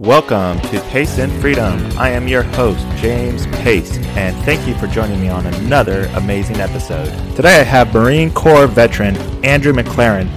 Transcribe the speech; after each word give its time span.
Welcome 0.00 0.60
to 0.70 0.80
Pace 0.82 1.18
and 1.18 1.32
Freedom. 1.40 1.84
I 1.98 2.10
am 2.10 2.28
your 2.28 2.44
host, 2.44 2.86
James 2.98 3.48
Pace, 3.48 3.98
and 4.16 4.36
thank 4.44 4.64
you 4.64 4.76
for 4.76 4.86
joining 4.86 5.20
me 5.20 5.28
on 5.28 5.44
another 5.44 6.04
amazing 6.14 6.58
episode. 6.58 7.08
Today 7.34 7.58
I 7.58 7.64
have 7.64 7.92
Marine 7.92 8.30
Corps 8.30 8.68
veteran 8.68 9.16
Andrew 9.44 9.72
McLaren, 9.72 10.30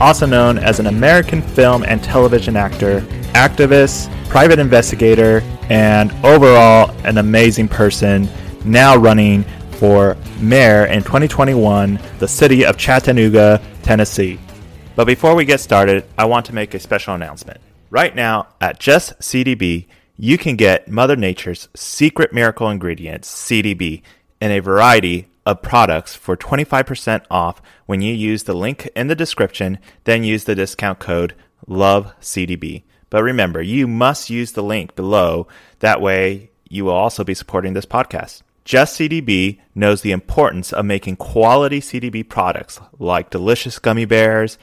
also 0.00 0.24
known 0.24 0.56
as 0.56 0.78
an 0.78 0.86
American 0.86 1.42
film 1.42 1.82
and 1.82 2.00
television 2.00 2.54
actor, 2.54 3.00
activist, 3.34 4.08
private 4.28 4.60
investigator, 4.60 5.40
and 5.68 6.12
overall 6.24 6.92
an 7.02 7.18
amazing 7.18 7.66
person, 7.66 8.28
now 8.64 8.96
running 8.96 9.42
for 9.72 10.16
mayor 10.38 10.86
in 10.86 11.02
2021, 11.02 11.98
the 12.20 12.28
city 12.28 12.64
of 12.64 12.76
Chattanooga, 12.76 13.60
Tennessee. 13.82 14.38
But 14.94 15.08
before 15.08 15.34
we 15.34 15.44
get 15.44 15.58
started, 15.58 16.04
I 16.16 16.24
want 16.26 16.46
to 16.46 16.54
make 16.54 16.72
a 16.74 16.78
special 16.78 17.14
announcement. 17.14 17.60
Right 17.90 18.14
now, 18.14 18.48
at 18.60 18.78
Just 18.78 19.18
CDB, 19.18 19.86
you 20.14 20.36
can 20.36 20.56
get 20.56 20.88
Mother 20.88 21.16
Nature's 21.16 21.68
secret 21.74 22.34
miracle 22.34 22.68
ingredients, 22.68 23.32
CDB, 23.32 24.02
in 24.42 24.50
a 24.50 24.60
variety 24.60 25.28
of 25.46 25.62
products 25.62 26.14
for 26.14 26.36
25% 26.36 27.24
off 27.30 27.62
when 27.86 28.02
you 28.02 28.12
use 28.12 28.42
the 28.42 28.52
link 28.52 28.90
in 28.94 29.06
the 29.06 29.14
description, 29.14 29.78
then 30.04 30.22
use 30.22 30.44
the 30.44 30.54
discount 30.54 30.98
code 30.98 31.34
LOVECDB. 31.66 32.82
But 33.08 33.22
remember, 33.22 33.62
you 33.62 33.86
must 33.86 34.28
use 34.28 34.52
the 34.52 34.62
link 34.62 34.94
below. 34.94 35.48
That 35.78 36.02
way, 36.02 36.50
you 36.68 36.84
will 36.84 36.92
also 36.92 37.24
be 37.24 37.32
supporting 37.32 37.72
this 37.72 37.86
podcast. 37.86 38.42
Just 38.66 39.00
CDB 39.00 39.60
knows 39.74 40.02
the 40.02 40.12
importance 40.12 40.74
of 40.74 40.84
making 40.84 41.16
quality 41.16 41.80
CDB 41.80 42.28
products 42.28 42.78
like 42.98 43.30
delicious 43.30 43.78
gummy 43.78 44.04
bears, 44.04 44.58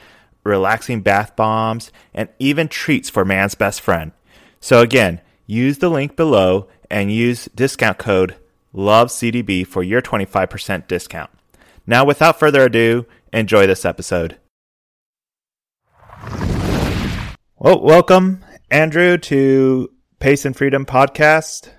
relaxing 0.46 1.00
bath 1.02 1.36
bombs, 1.36 1.90
and 2.14 2.28
even 2.38 2.68
treats 2.68 3.10
for 3.10 3.24
man's 3.24 3.54
best 3.54 3.80
friend. 3.80 4.12
So 4.60 4.80
again, 4.80 5.20
use 5.46 5.78
the 5.78 5.88
link 5.88 6.16
below 6.16 6.68
and 6.90 7.12
use 7.12 7.48
discount 7.54 7.98
code 7.98 8.36
LOVECDB 8.74 9.66
for 9.66 9.82
your 9.82 10.02
25% 10.02 10.86
discount. 10.86 11.30
Now, 11.86 12.04
without 12.04 12.38
further 12.38 12.64
ado, 12.64 13.06
enjoy 13.32 13.66
this 13.66 13.84
episode. 13.84 14.38
Well, 17.58 17.80
welcome, 17.80 18.44
Andrew, 18.70 19.16
to 19.18 19.90
Pace 20.18 20.44
and 20.44 20.56
Freedom 20.56 20.84
podcast. 20.84 21.70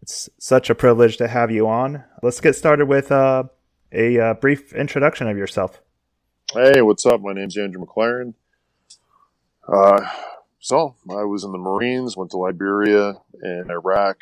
It's 0.00 0.28
such 0.38 0.70
a 0.70 0.74
privilege 0.74 1.16
to 1.16 1.28
have 1.28 1.50
you 1.50 1.66
on. 1.66 2.04
Let's 2.22 2.40
get 2.40 2.54
started 2.54 2.86
with 2.86 3.10
uh, 3.10 3.44
a 3.90 4.18
uh, 4.18 4.34
brief 4.34 4.72
introduction 4.74 5.28
of 5.28 5.36
yourself. 5.36 5.80
Hey, 6.54 6.82
what's 6.82 7.04
up? 7.04 7.20
My 7.20 7.32
name's 7.32 7.56
Andrew 7.56 7.84
McLaren. 7.84 8.34
Uh, 9.66 10.08
so 10.60 10.94
I 11.10 11.24
was 11.24 11.42
in 11.42 11.50
the 11.50 11.58
Marines, 11.58 12.16
went 12.16 12.30
to 12.30 12.36
Liberia 12.36 13.14
and 13.42 13.72
Iraq, 13.72 14.18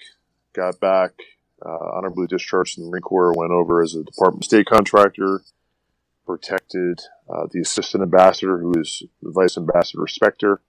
got 0.54 0.80
back, 0.80 1.10
uh, 1.60 1.90
honorably 1.92 2.26
discharged 2.26 2.76
from 2.76 2.84
the 2.84 2.88
Marine 2.90 3.02
Corps, 3.02 3.34
went 3.36 3.52
over 3.52 3.82
as 3.82 3.94
a 3.94 4.02
Department 4.02 4.44
of 4.44 4.46
State 4.46 4.64
contractor, 4.64 5.42
protected 6.24 7.00
uh, 7.28 7.48
the 7.50 7.60
assistant 7.60 8.02
ambassador, 8.02 8.56
who 8.56 8.80
is 8.80 9.02
vice 9.22 9.58
ambassador 9.58 10.06
Specter, 10.06 10.62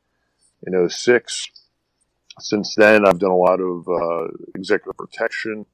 in 0.68 0.90
06. 0.90 1.48
Since 2.40 2.76
then, 2.76 3.08
I've 3.08 3.20
done 3.20 3.32
a 3.32 3.38
lot 3.38 3.62
of 3.62 3.88
uh, 3.88 4.34
executive 4.54 4.98
protection 4.98 5.66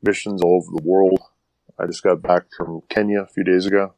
missions 0.00 0.42
all 0.42 0.62
over 0.62 0.80
the 0.80 0.88
world. 0.88 1.18
I 1.76 1.86
just 1.86 2.04
got 2.04 2.22
back 2.22 2.44
from 2.56 2.82
Kenya 2.88 3.22
a 3.22 3.26
few 3.26 3.42
days 3.42 3.66
ago 3.66 3.94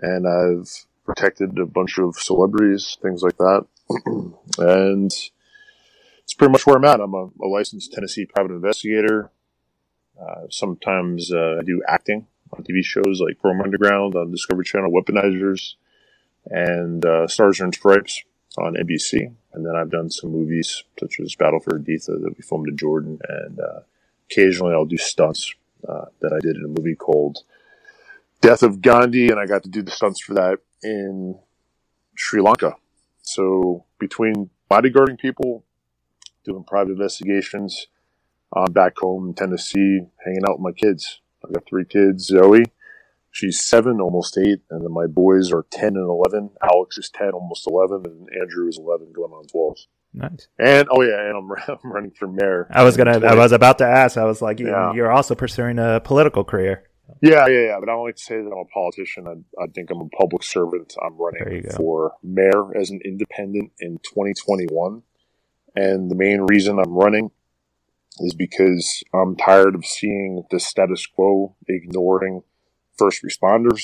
and 0.00 0.26
I've 0.26 0.70
protected 1.04 1.58
a 1.58 1.66
bunch 1.66 1.98
of 1.98 2.16
celebrities, 2.16 2.96
things 3.02 3.22
like 3.22 3.36
that. 3.38 3.66
and 4.58 5.12
it's 6.22 6.34
pretty 6.34 6.52
much 6.52 6.66
where 6.66 6.76
I'm 6.76 6.84
at. 6.84 7.00
I'm 7.00 7.14
a, 7.14 7.28
a 7.42 7.46
licensed 7.46 7.92
Tennessee 7.92 8.26
private 8.26 8.52
investigator. 8.52 9.30
Uh, 10.20 10.46
sometimes 10.50 11.32
uh, 11.32 11.58
I 11.60 11.64
do 11.64 11.82
acting 11.88 12.26
on 12.52 12.64
TV 12.64 12.84
shows 12.84 13.20
like 13.20 13.38
Chrome 13.38 13.60
Underground 13.60 14.14
on 14.14 14.30
Discovery 14.30 14.64
Channel, 14.64 14.90
Weaponizers, 14.90 15.74
and 16.46 17.04
uh, 17.04 17.26
Stars 17.26 17.60
Earn 17.60 17.72
Stripes 17.72 18.22
on 18.58 18.74
NBC. 18.74 19.34
And 19.52 19.66
then 19.66 19.76
I've 19.76 19.90
done 19.90 20.10
some 20.10 20.30
movies 20.30 20.84
such 20.98 21.20
as 21.20 21.34
Battle 21.34 21.60
for 21.60 21.78
Haditha 21.78 22.22
that 22.22 22.34
we 22.36 22.42
filmed 22.42 22.68
in 22.68 22.76
Jordan, 22.76 23.20
and 23.28 23.60
uh, 23.60 23.80
occasionally 24.30 24.72
I'll 24.72 24.84
do 24.84 24.96
stunts 24.96 25.54
uh, 25.88 26.06
that 26.20 26.32
I 26.32 26.38
did 26.40 26.56
in 26.56 26.64
a 26.64 26.68
movie 26.68 26.94
called 26.94 27.38
Death 28.44 28.62
of 28.62 28.82
Gandhi, 28.82 29.30
and 29.30 29.40
I 29.40 29.46
got 29.46 29.62
to 29.62 29.70
do 29.70 29.80
the 29.80 29.90
stunts 29.90 30.20
for 30.20 30.34
that 30.34 30.58
in 30.82 31.38
Sri 32.14 32.42
Lanka. 32.42 32.76
So 33.22 33.86
between 33.98 34.50
bodyguarding 34.70 35.18
people, 35.18 35.64
doing 36.44 36.62
private 36.62 36.90
investigations, 36.90 37.86
I'm 38.54 38.70
back 38.70 38.98
home 38.98 39.28
in 39.28 39.34
Tennessee, 39.34 40.00
hanging 40.22 40.42
out 40.46 40.58
with 40.58 40.60
my 40.60 40.72
kids. 40.72 41.22
I've 41.42 41.54
got 41.54 41.66
three 41.66 41.86
kids. 41.86 42.26
Zoe, 42.26 42.64
she's 43.30 43.62
seven, 43.62 43.98
almost 43.98 44.36
eight, 44.36 44.60
and 44.68 44.84
then 44.84 44.92
my 44.92 45.06
boys 45.06 45.50
are 45.50 45.64
ten 45.70 45.96
and 45.96 46.06
eleven. 46.06 46.50
Alex 46.62 46.98
is 46.98 47.08
ten, 47.08 47.30
almost 47.30 47.66
eleven, 47.66 48.02
and 48.04 48.28
Andrew 48.38 48.68
is 48.68 48.76
eleven, 48.76 49.10
going 49.14 49.32
on 49.32 49.46
twelve. 49.46 49.78
Nice. 50.12 50.48
And 50.58 50.86
oh 50.90 51.00
yeah, 51.00 51.30
and 51.30 51.36
I'm, 51.38 51.50
I'm 51.82 51.92
running 51.92 52.10
for 52.10 52.28
mayor. 52.28 52.66
I 52.70 52.84
was 52.84 52.98
gonna. 52.98 53.20
20. 53.20 53.26
I 53.26 53.36
was 53.36 53.52
about 53.52 53.78
to 53.78 53.86
ask. 53.86 54.18
I 54.18 54.24
was 54.24 54.42
like, 54.42 54.60
yeah. 54.60 54.92
you're 54.92 55.10
also 55.10 55.34
pursuing 55.34 55.78
a 55.78 56.02
political 56.04 56.44
career. 56.44 56.84
Yeah, 57.20 57.46
yeah, 57.46 57.66
yeah. 57.66 57.76
But 57.80 57.88
I 57.88 57.92
don't 57.92 58.04
like 58.04 58.16
to 58.16 58.22
say 58.22 58.36
that 58.36 58.50
I'm 58.50 58.58
a 58.58 58.64
politician. 58.66 59.26
I, 59.26 59.62
I 59.62 59.66
think 59.68 59.90
I'm 59.90 60.00
a 60.00 60.08
public 60.08 60.42
servant. 60.42 60.94
I'm 61.02 61.16
running 61.16 61.64
for 61.76 62.14
mayor 62.22 62.76
as 62.76 62.90
an 62.90 63.00
independent 63.04 63.72
in 63.80 63.98
2021. 63.98 65.02
And 65.76 66.10
the 66.10 66.14
main 66.14 66.42
reason 66.42 66.78
I'm 66.78 66.94
running 66.94 67.30
is 68.20 68.34
because 68.34 69.02
I'm 69.12 69.36
tired 69.36 69.74
of 69.74 69.84
seeing 69.84 70.44
the 70.50 70.60
status 70.60 71.06
quo 71.06 71.56
ignoring 71.68 72.42
first 72.96 73.22
responders, 73.24 73.82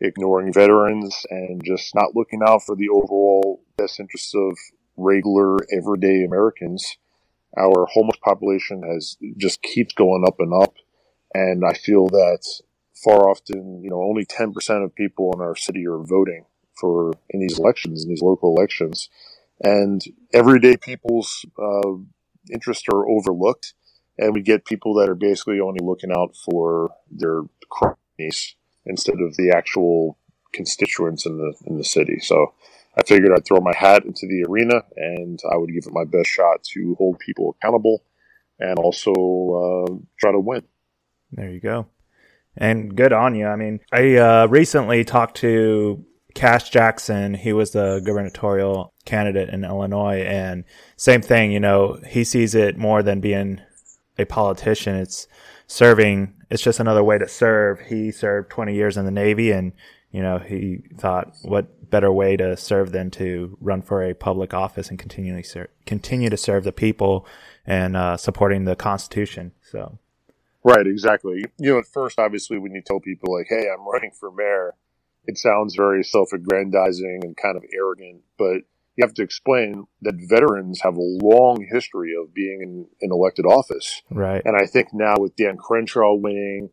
ignoring 0.00 0.52
veterans, 0.52 1.26
and 1.30 1.62
just 1.64 1.94
not 1.94 2.14
looking 2.16 2.40
out 2.46 2.62
for 2.64 2.74
the 2.74 2.88
overall 2.88 3.62
best 3.76 4.00
interests 4.00 4.34
of 4.34 4.56
regular 4.96 5.58
everyday 5.76 6.24
Americans. 6.24 6.96
Our 7.58 7.86
homeless 7.92 8.16
population 8.24 8.82
has 8.82 9.16
just 9.36 9.62
keeps 9.62 9.92
going 9.92 10.24
up 10.26 10.36
and 10.38 10.54
up 10.54 10.74
and 11.34 11.64
I 11.64 11.74
feel 11.74 12.08
that 12.08 12.44
far 12.94 13.28
often, 13.28 13.82
you 13.82 13.90
know, 13.90 14.02
only 14.02 14.24
10% 14.24 14.84
of 14.84 14.94
people 14.94 15.32
in 15.34 15.40
our 15.40 15.56
city 15.56 15.86
are 15.86 15.98
voting 15.98 16.44
for 16.80 17.12
in 17.30 17.40
these 17.40 17.58
elections, 17.58 18.04
in 18.04 18.10
these 18.10 18.22
local 18.22 18.54
elections. 18.56 19.08
And 19.62 20.02
everyday 20.32 20.76
people's 20.76 21.44
uh, 21.58 21.92
interests 22.52 22.84
are 22.92 23.08
overlooked. 23.08 23.74
And 24.18 24.34
we 24.34 24.42
get 24.42 24.64
people 24.66 24.94
that 24.94 25.08
are 25.08 25.14
basically 25.14 25.60
only 25.60 25.80
looking 25.82 26.12
out 26.12 26.36
for 26.36 26.90
their 27.10 27.42
cronies 27.70 28.54
instead 28.84 29.20
of 29.20 29.36
the 29.36 29.52
actual 29.56 30.18
constituents 30.52 31.24
in 31.24 31.38
the 31.38 31.54
in 31.66 31.78
the 31.78 31.84
city. 31.84 32.18
So 32.20 32.52
I 32.96 33.02
figured 33.06 33.32
I'd 33.34 33.46
throw 33.46 33.60
my 33.60 33.74
hat 33.74 34.04
into 34.04 34.26
the 34.26 34.44
arena 34.48 34.82
and 34.96 35.40
I 35.50 35.56
would 35.56 35.72
give 35.72 35.86
it 35.86 35.94
my 35.94 36.04
best 36.04 36.28
shot 36.28 36.62
to 36.74 36.94
hold 36.98 37.18
people 37.20 37.56
accountable 37.56 38.04
and 38.60 38.78
also 38.78 39.12
uh, 39.12 39.94
try 40.20 40.30
to 40.30 40.40
win. 40.40 40.62
There 41.32 41.50
you 41.50 41.60
go. 41.60 41.86
And 42.56 42.94
good 42.94 43.12
on 43.12 43.34
you. 43.34 43.46
I 43.46 43.56
mean, 43.56 43.80
I 43.90 44.16
uh, 44.16 44.46
recently 44.46 45.04
talked 45.04 45.38
to 45.38 46.04
Kash 46.34 46.70
Jackson. 46.70 47.34
He 47.34 47.52
was 47.52 47.70
the 47.70 48.02
gubernatorial 48.04 48.92
candidate 49.04 49.48
in 49.48 49.64
Illinois. 49.64 50.22
And 50.22 50.64
same 50.96 51.22
thing, 51.22 51.52
you 51.52 51.60
know, 51.60 51.98
he 52.06 52.24
sees 52.24 52.54
it 52.54 52.76
more 52.76 53.02
than 53.02 53.20
being 53.20 53.60
a 54.18 54.24
politician. 54.24 54.96
It's 54.96 55.26
serving, 55.66 56.34
it's 56.50 56.62
just 56.62 56.80
another 56.80 57.02
way 57.02 57.18
to 57.18 57.28
serve. 57.28 57.80
He 57.80 58.10
served 58.10 58.50
20 58.50 58.74
years 58.74 58.96
in 58.96 59.04
the 59.06 59.10
Navy 59.10 59.50
and, 59.50 59.72
you 60.10 60.20
know, 60.22 60.38
he 60.38 60.84
thought 60.98 61.34
what 61.42 61.90
better 61.90 62.12
way 62.12 62.36
to 62.36 62.56
serve 62.56 62.92
than 62.92 63.10
to 63.10 63.56
run 63.60 63.82
for 63.82 64.02
a 64.02 64.14
public 64.14 64.54
office 64.54 64.88
and 64.88 64.98
continually 64.98 65.42
ser- 65.42 65.70
continue 65.86 66.30
to 66.30 66.36
serve 66.36 66.64
the 66.64 66.72
people 66.72 67.26
and 67.66 67.96
uh, 67.96 68.16
supporting 68.16 68.64
the 68.64 68.76
Constitution. 68.76 69.52
So 69.62 69.98
Right, 70.64 70.86
exactly. 70.86 71.44
You 71.58 71.72
know, 71.72 71.78
at 71.78 71.86
first, 71.86 72.18
obviously, 72.18 72.58
when 72.58 72.72
you 72.72 72.82
tell 72.82 73.00
people 73.00 73.34
like, 73.36 73.46
"Hey, 73.48 73.66
I'm 73.68 73.86
running 73.86 74.12
for 74.12 74.30
mayor," 74.30 74.74
it 75.24 75.38
sounds 75.38 75.74
very 75.74 76.04
self-aggrandizing 76.04 77.20
and 77.22 77.36
kind 77.36 77.56
of 77.56 77.64
arrogant. 77.74 78.22
But 78.38 78.62
you 78.96 79.02
have 79.02 79.14
to 79.14 79.22
explain 79.22 79.86
that 80.02 80.14
veterans 80.28 80.80
have 80.82 80.96
a 80.96 81.00
long 81.00 81.66
history 81.70 82.14
of 82.14 82.34
being 82.34 82.60
in, 82.62 82.86
in 83.00 83.10
elected 83.10 83.46
office. 83.46 84.02
Right. 84.10 84.42
And 84.44 84.56
I 84.56 84.66
think 84.66 84.88
now 84.92 85.14
with 85.18 85.34
Dan 85.36 85.56
Crenshaw 85.56 86.14
winning, 86.14 86.70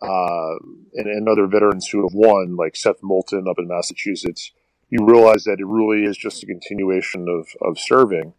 uh, 0.00 0.56
and, 0.94 1.06
and 1.06 1.28
other 1.28 1.46
veterans 1.46 1.88
who 1.88 2.02
have 2.02 2.14
won, 2.14 2.56
like 2.56 2.74
Seth 2.74 3.02
Moulton 3.02 3.46
up 3.48 3.58
in 3.58 3.68
Massachusetts, 3.68 4.50
you 4.88 5.06
realize 5.06 5.44
that 5.44 5.60
it 5.60 5.66
really 5.66 6.04
is 6.04 6.16
just 6.16 6.42
a 6.42 6.46
continuation 6.46 7.26
of, 7.28 7.48
of 7.60 7.78
serving. 7.78 8.34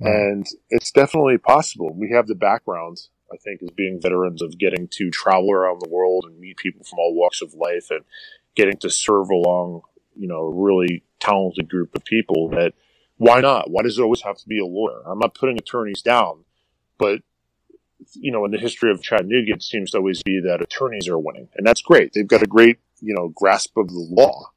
And 0.00 0.46
it's 0.70 0.90
definitely 0.90 1.38
possible. 1.38 1.94
We 1.94 2.10
have 2.10 2.26
the 2.26 2.34
background 2.34 2.98
I 3.32 3.36
think, 3.36 3.62
as 3.62 3.70
being 3.70 4.00
veterans 4.00 4.42
of 4.42 4.58
getting 4.58 4.88
to 4.92 5.10
travel 5.10 5.50
around 5.52 5.80
the 5.80 5.88
world 5.88 6.24
and 6.26 6.38
meet 6.38 6.56
people 6.56 6.84
from 6.84 6.98
all 6.98 7.14
walks 7.14 7.42
of 7.42 7.54
life 7.54 7.88
and 7.90 8.00
getting 8.54 8.76
to 8.78 8.90
serve 8.90 9.30
along, 9.30 9.82
you 10.14 10.28
know, 10.28 10.46
a 10.46 10.54
really 10.54 11.02
talented 11.20 11.68
group 11.68 11.94
of 11.94 12.04
people 12.04 12.48
that 12.50 12.74
why 13.16 13.40
not? 13.40 13.70
Why 13.70 13.82
does 13.82 13.98
it 13.98 14.02
always 14.02 14.22
have 14.22 14.36
to 14.38 14.48
be 14.48 14.58
a 14.58 14.66
lawyer? 14.66 15.02
I'm 15.06 15.18
not 15.18 15.34
putting 15.34 15.58
attorneys 15.58 16.02
down, 16.02 16.44
but 16.98 17.20
you 18.12 18.30
know, 18.30 18.44
in 18.44 18.50
the 18.50 18.58
history 18.58 18.90
of 18.90 19.02
Chattanooga, 19.02 19.54
it 19.54 19.62
seems 19.62 19.92
to 19.92 19.98
always 19.98 20.22
be 20.22 20.40
that 20.40 20.60
attorneys 20.60 21.08
are 21.08 21.18
winning, 21.18 21.48
and 21.56 21.66
that's 21.66 21.80
great. 21.80 22.12
They've 22.12 22.26
got 22.26 22.42
a 22.42 22.46
great, 22.46 22.78
you 23.00 23.14
know, 23.14 23.28
grasp 23.34 23.76
of 23.76 23.88
the 23.88 24.06
law. 24.10 24.50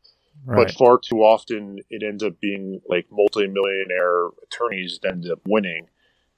Right. 0.46 0.68
But 0.68 0.76
far 0.76 0.98
too 0.98 1.24
often, 1.24 1.80
it 1.90 2.04
ends 2.04 2.24
up 2.24 2.40
being 2.40 2.82
like 2.88 3.08
multimillionaire 3.12 4.30
attorneys 4.44 5.00
that 5.04 5.12
end 5.12 5.30
up 5.30 5.40
winning, 5.46 5.88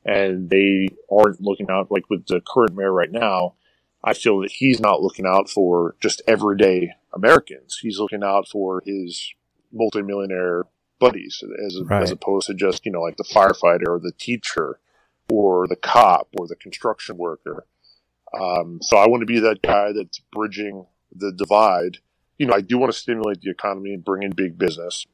and 0.05 0.49
they 0.49 0.89
aren't 1.11 1.41
looking 1.41 1.67
out. 1.69 1.91
Like 1.91 2.09
with 2.09 2.25
the 2.27 2.41
current 2.41 2.75
mayor 2.75 2.91
right 2.91 3.11
now, 3.11 3.55
I 4.03 4.13
feel 4.13 4.39
that 4.41 4.51
he's 4.51 4.79
not 4.79 5.01
looking 5.01 5.25
out 5.25 5.49
for 5.49 5.95
just 5.99 6.21
everyday 6.27 6.93
Americans. 7.13 7.79
He's 7.81 7.99
looking 7.99 8.23
out 8.23 8.47
for 8.47 8.81
his 8.85 9.33
multimillionaire 9.71 10.65
buddies, 10.99 11.43
as 11.65 11.81
right. 11.85 12.03
as 12.03 12.11
opposed 12.11 12.47
to 12.47 12.53
just 12.53 12.85
you 12.85 12.91
know 12.91 13.01
like 13.01 13.17
the 13.17 13.23
firefighter 13.23 13.87
or 13.87 13.99
the 13.99 14.13
teacher 14.17 14.79
or 15.31 15.67
the 15.67 15.75
cop 15.75 16.27
or 16.39 16.47
the 16.47 16.55
construction 16.55 17.17
worker. 17.17 17.65
Um, 18.33 18.79
so 18.81 18.97
I 18.97 19.07
want 19.07 19.21
to 19.21 19.25
be 19.25 19.39
that 19.39 19.61
guy 19.61 19.91
that's 19.91 20.19
bridging 20.31 20.85
the 21.13 21.31
divide. 21.31 21.97
You 22.37 22.45
know, 22.45 22.53
I 22.53 22.61
do 22.61 22.77
want 22.77 22.91
to 22.91 22.97
stimulate 22.97 23.41
the 23.41 23.49
economy 23.49 23.93
and 23.93 24.03
bring 24.03 24.23
in 24.23 24.31
big 24.31 24.57
business, 24.57 25.05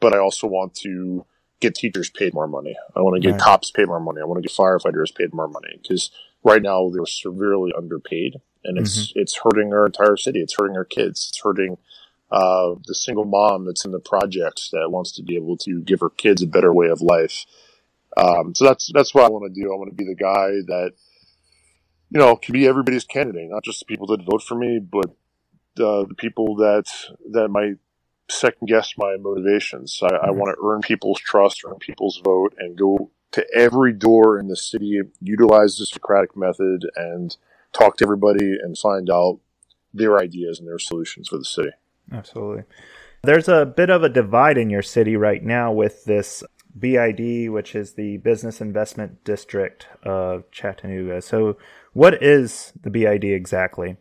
but 0.00 0.14
I 0.14 0.18
also 0.18 0.46
want 0.46 0.74
to 0.76 1.24
get 1.60 1.74
teachers 1.74 2.10
paid 2.10 2.34
more 2.34 2.48
money. 2.48 2.76
I 2.94 3.00
want 3.00 3.20
to 3.20 3.26
get 3.26 3.32
right. 3.32 3.40
cops 3.40 3.70
paid 3.70 3.86
more 3.86 4.00
money. 4.00 4.20
I 4.20 4.24
want 4.24 4.42
to 4.42 4.48
get 4.48 4.56
firefighters 4.56 5.14
paid 5.14 5.32
more 5.32 5.48
money 5.48 5.78
because 5.80 6.10
right 6.44 6.62
now 6.62 6.90
they're 6.90 7.06
severely 7.06 7.72
underpaid 7.76 8.40
and 8.66 8.78
it's 8.78 9.08
mm-hmm. 9.08 9.20
it's 9.20 9.38
hurting 9.42 9.72
our 9.72 9.86
entire 9.86 10.16
city. 10.16 10.40
It's 10.40 10.56
hurting 10.58 10.76
our 10.76 10.84
kids. 10.84 11.28
It's 11.30 11.40
hurting 11.42 11.78
uh, 12.30 12.74
the 12.86 12.94
single 12.94 13.24
mom 13.24 13.64
that's 13.64 13.84
in 13.84 13.92
the 13.92 14.00
projects 14.00 14.70
that 14.70 14.90
wants 14.90 15.12
to 15.12 15.22
be 15.22 15.36
able 15.36 15.56
to 15.58 15.80
give 15.80 16.00
her 16.00 16.10
kids 16.10 16.42
a 16.42 16.46
better 16.46 16.72
way 16.72 16.88
of 16.88 17.00
life. 17.00 17.46
Um, 18.16 18.54
so 18.54 18.64
that's 18.64 18.90
that's 18.92 19.14
what 19.14 19.24
I 19.24 19.28
want 19.28 19.52
to 19.52 19.60
do. 19.60 19.72
I 19.72 19.76
want 19.76 19.90
to 19.90 19.96
be 19.96 20.04
the 20.04 20.14
guy 20.14 20.48
that 20.66 20.92
you 22.10 22.18
know 22.18 22.36
can 22.36 22.52
be 22.52 22.66
everybody's 22.66 23.04
candidate, 23.04 23.50
not 23.50 23.64
just 23.64 23.80
the 23.80 23.86
people 23.86 24.08
that 24.08 24.24
vote 24.24 24.42
for 24.42 24.56
me, 24.56 24.80
but 24.80 25.14
the, 25.76 26.06
the 26.08 26.14
people 26.14 26.56
that 26.56 26.86
that 27.32 27.48
might 27.48 27.76
second 28.28 28.66
guess 28.66 28.94
my 28.96 29.16
motivations. 29.16 30.00
I, 30.02 30.06
I 30.06 30.10
mm-hmm. 30.10 30.38
want 30.38 30.56
to 30.56 30.64
earn 30.66 30.80
people's 30.80 31.20
trust, 31.20 31.62
earn 31.64 31.76
people's 31.76 32.20
vote, 32.24 32.54
and 32.58 32.76
go 32.76 33.10
to 33.32 33.46
every 33.54 33.92
door 33.92 34.38
in 34.38 34.48
the 34.48 34.56
city, 34.56 35.00
utilize 35.20 35.76
the 35.76 35.86
Socratic 35.86 36.36
method, 36.36 36.86
and 36.96 37.36
talk 37.72 37.96
to 37.98 38.04
everybody 38.04 38.56
and 38.62 38.78
find 38.78 39.10
out 39.10 39.40
their 39.92 40.18
ideas 40.18 40.58
and 40.58 40.68
their 40.68 40.78
solutions 40.78 41.28
for 41.28 41.38
the 41.38 41.44
city. 41.44 41.70
Absolutely. 42.12 42.64
There's 43.22 43.48
a 43.48 43.66
bit 43.66 43.90
of 43.90 44.02
a 44.02 44.08
divide 44.08 44.58
in 44.58 44.70
your 44.70 44.82
city 44.82 45.16
right 45.16 45.42
now 45.42 45.72
with 45.72 46.04
this 46.04 46.44
BID, 46.78 47.50
which 47.50 47.74
is 47.74 47.94
the 47.94 48.18
Business 48.18 48.60
Investment 48.60 49.24
District 49.24 49.88
of 50.04 50.50
Chattanooga. 50.50 51.22
So, 51.22 51.56
what 51.92 52.22
is 52.22 52.72
the 52.80 52.90
BID 52.90 53.24
exactly? 53.24 53.96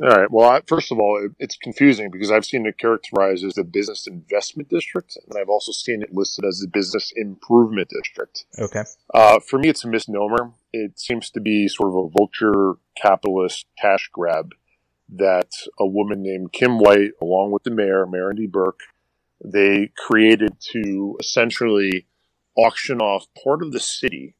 All 0.00 0.08
right. 0.08 0.30
Well, 0.30 0.48
I, 0.48 0.60
first 0.66 0.92
of 0.92 0.98
all, 0.98 1.20
it, 1.24 1.32
it's 1.38 1.56
confusing 1.56 2.10
because 2.10 2.30
I've 2.30 2.44
seen 2.44 2.66
it 2.66 2.78
characterized 2.78 3.44
as 3.44 3.54
the 3.54 3.64
Business 3.64 4.06
Investment 4.06 4.68
District, 4.68 5.16
and 5.16 5.38
I've 5.38 5.48
also 5.48 5.72
seen 5.72 6.02
it 6.02 6.14
listed 6.14 6.44
as 6.44 6.58
the 6.58 6.68
Business 6.68 7.12
Improvement 7.16 7.88
District. 7.88 8.44
Okay. 8.58 8.84
Uh, 9.12 9.40
for 9.40 9.58
me, 9.58 9.68
it's 9.68 9.84
a 9.84 9.88
misnomer. 9.88 10.52
It 10.72 11.00
seems 11.00 11.30
to 11.30 11.40
be 11.40 11.66
sort 11.66 11.88
of 11.90 11.96
a 11.96 12.08
vulture 12.16 12.74
capitalist 12.96 13.66
cash 13.80 14.08
grab 14.12 14.52
that 15.08 15.50
a 15.80 15.86
woman 15.86 16.22
named 16.22 16.52
Kim 16.52 16.78
White, 16.78 17.12
along 17.20 17.50
with 17.50 17.64
the 17.64 17.70
mayor, 17.70 18.06
Mary 18.06 18.46
Berke, 18.46 18.82
they 19.44 19.90
created 19.96 20.60
to 20.72 21.16
essentially 21.18 22.06
auction 22.56 23.00
off 23.00 23.26
part 23.42 23.62
of 23.62 23.72
the 23.72 23.80
city 23.80 24.34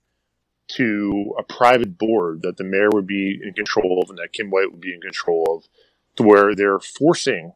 to 0.69 1.35
a 1.39 1.43
private 1.43 1.99
board 1.99 2.43
that 2.43 2.57
the 2.57 2.65
mayor 2.65 2.91
would 2.91 3.07
be 3.07 3.41
in 3.43 3.53
control 3.55 4.01
of 4.03 4.11
and 4.11 4.19
that 4.19 4.33
Kim 4.33 4.51
White 4.51 4.71
would 4.71 4.81
be 4.81 4.95
in 4.95 5.01
control 5.01 5.45
of, 5.49 5.69
to 6.17 6.23
where 6.23 6.55
they're 6.55 6.81
forcing 6.81 7.53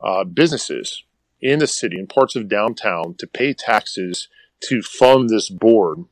uh, 0.00 0.24
businesses 0.24 1.04
in 1.40 1.58
the 1.58 1.66
city 1.66 1.98
and 1.98 2.08
parts 2.08 2.36
of 2.36 2.48
downtown 2.48 3.14
to 3.18 3.26
pay 3.26 3.52
taxes 3.52 4.28
to 4.60 4.82
fund 4.82 5.28
this 5.28 5.48
board. 5.48 6.04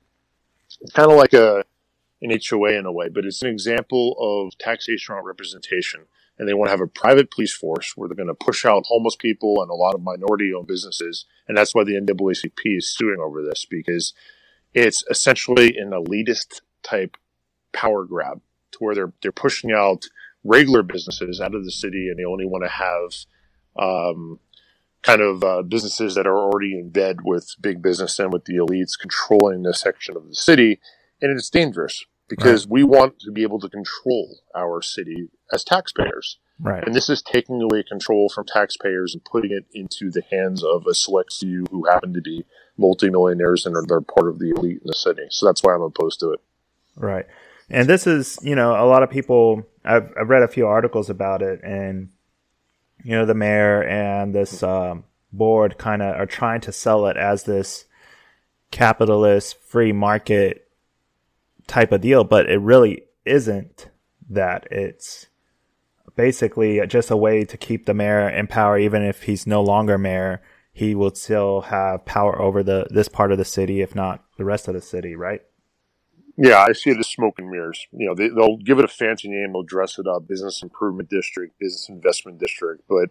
It's 0.80 0.92
kind 0.92 1.10
of 1.10 1.16
like 1.16 1.32
a 1.32 1.64
an 2.20 2.38
HOA 2.48 2.74
in 2.74 2.86
a 2.86 2.92
way, 2.92 3.08
but 3.08 3.24
it's 3.24 3.42
an 3.42 3.48
example 3.48 4.14
of 4.18 4.56
taxation 4.56 5.14
on 5.16 5.24
representation 5.24 6.02
and 6.38 6.48
they 6.48 6.54
want 6.54 6.68
to 6.68 6.72
have 6.72 6.80
a 6.80 6.86
private 6.86 7.30
police 7.30 7.54
force 7.54 7.96
where 7.96 8.08
they're 8.08 8.16
going 8.16 8.28
to 8.28 8.34
push 8.34 8.64
out 8.64 8.86
homeless 8.86 9.16
people 9.16 9.62
and 9.62 9.70
a 9.70 9.74
lot 9.74 9.94
of 9.94 10.02
minority 10.02 10.52
owned 10.52 10.66
businesses. 10.66 11.26
And 11.46 11.56
that's 11.56 11.74
why 11.74 11.84
the 11.84 12.00
NAACP 12.00 12.78
is 12.78 12.88
suing 12.88 13.18
over 13.20 13.42
this 13.42 13.64
because 13.64 14.14
it's 14.74 15.04
essentially 15.10 15.76
an 15.76 15.90
elitist 15.90 16.60
type 16.82 17.16
power 17.72 18.04
grab 18.04 18.40
to 18.72 18.78
where 18.78 18.94
they're, 18.94 19.12
they're 19.22 19.32
pushing 19.32 19.72
out 19.72 20.06
regular 20.44 20.82
businesses 20.82 21.40
out 21.40 21.54
of 21.54 21.64
the 21.64 21.70
city 21.70 22.08
and 22.08 22.18
they 22.18 22.24
only 22.24 22.46
want 22.46 22.64
to 22.64 22.70
have, 22.70 23.26
um, 23.78 24.38
kind 25.02 25.20
of 25.20 25.42
uh, 25.42 25.62
businesses 25.62 26.14
that 26.14 26.26
are 26.26 26.38
already 26.38 26.78
in 26.78 26.88
bed 26.90 27.18
with 27.24 27.56
big 27.60 27.82
business 27.82 28.18
and 28.18 28.32
with 28.32 28.44
the 28.44 28.54
elites 28.54 28.98
controlling 28.98 29.62
this 29.62 29.80
section 29.80 30.16
of 30.16 30.28
the 30.28 30.34
city. 30.34 30.80
And 31.20 31.36
it's 31.36 31.50
dangerous 31.50 32.04
because 32.28 32.66
right. 32.66 32.72
we 32.72 32.84
want 32.84 33.18
to 33.20 33.32
be 33.32 33.42
able 33.42 33.60
to 33.60 33.68
control 33.68 34.40
our 34.56 34.80
city 34.80 35.28
as 35.52 35.64
taxpayers. 35.64 36.38
Right. 36.60 36.84
And 36.86 36.94
this 36.94 37.08
is 37.08 37.22
taking 37.22 37.60
away 37.60 37.82
control 37.82 38.28
from 38.28 38.46
taxpayers 38.46 39.14
and 39.14 39.24
putting 39.24 39.50
it 39.50 39.66
into 39.74 40.10
the 40.10 40.22
hands 40.30 40.62
of 40.62 40.86
a 40.86 40.94
select 40.94 41.32
few 41.32 41.64
who 41.70 41.88
happen 41.88 42.14
to 42.14 42.20
be 42.20 42.44
multimillionaires 42.78 43.66
and 43.66 43.76
they're 43.88 44.00
part 44.00 44.28
of 44.28 44.38
the 44.38 44.50
elite 44.50 44.80
in 44.82 44.86
the 44.86 44.94
city. 44.94 45.26
So 45.30 45.46
that's 45.46 45.62
why 45.62 45.74
I'm 45.74 45.82
opposed 45.82 46.20
to 46.20 46.32
it. 46.32 46.40
Right. 46.96 47.26
And 47.70 47.88
this 47.88 48.06
is, 48.06 48.38
you 48.42 48.54
know, 48.54 48.72
a 48.72 48.86
lot 48.86 49.02
of 49.02 49.10
people, 49.10 49.66
I've, 49.84 50.12
I've 50.18 50.28
read 50.28 50.42
a 50.42 50.48
few 50.48 50.66
articles 50.66 51.08
about 51.08 51.40
it, 51.40 51.62
and, 51.62 52.10
you 53.02 53.12
know, 53.12 53.24
the 53.24 53.34
mayor 53.34 53.82
and 53.82 54.34
this 54.34 54.62
um, 54.62 55.04
board 55.32 55.78
kind 55.78 56.02
of 56.02 56.16
are 56.16 56.26
trying 56.26 56.60
to 56.62 56.72
sell 56.72 57.06
it 57.06 57.16
as 57.16 57.44
this 57.44 57.86
capitalist 58.70 59.58
free 59.62 59.92
market 59.92 60.68
type 61.66 61.92
of 61.92 62.00
deal, 62.00 62.24
but 62.24 62.50
it 62.50 62.58
really 62.58 63.04
isn't 63.24 63.88
that. 64.28 64.66
It's 64.70 65.26
basically 66.14 66.84
just 66.86 67.10
a 67.10 67.16
way 67.16 67.44
to 67.44 67.56
keep 67.56 67.86
the 67.86 67.94
mayor 67.94 68.28
in 68.28 68.48
power, 68.48 68.78
even 68.78 69.02
if 69.02 69.22
he's 69.22 69.46
no 69.46 69.62
longer 69.62 69.96
mayor. 69.96 70.42
He 70.72 70.94
will 70.94 71.14
still 71.14 71.62
have 71.62 72.04
power 72.06 72.40
over 72.40 72.62
the 72.62 72.86
this 72.90 73.08
part 73.08 73.32
of 73.32 73.38
the 73.38 73.44
city, 73.44 73.82
if 73.82 73.94
not 73.94 74.24
the 74.38 74.44
rest 74.44 74.68
of 74.68 74.74
the 74.74 74.80
city, 74.80 75.14
right? 75.14 75.42
Yeah, 76.36 76.64
I 76.66 76.72
see 76.72 76.90
it 76.90 76.98
as 76.98 77.08
smoke 77.08 77.38
and 77.38 77.50
mirrors. 77.50 77.86
You 77.92 78.08
know, 78.08 78.14
they, 78.14 78.28
they'll 78.28 78.56
give 78.56 78.78
it 78.78 78.86
a 78.86 78.88
fancy 78.88 79.28
name, 79.28 79.52
they'll 79.52 79.62
dress 79.62 79.98
it 79.98 80.06
up, 80.06 80.26
business 80.26 80.62
improvement 80.62 81.10
district, 81.10 81.58
business 81.58 81.90
investment 81.90 82.38
district, 82.38 82.84
but 82.88 83.10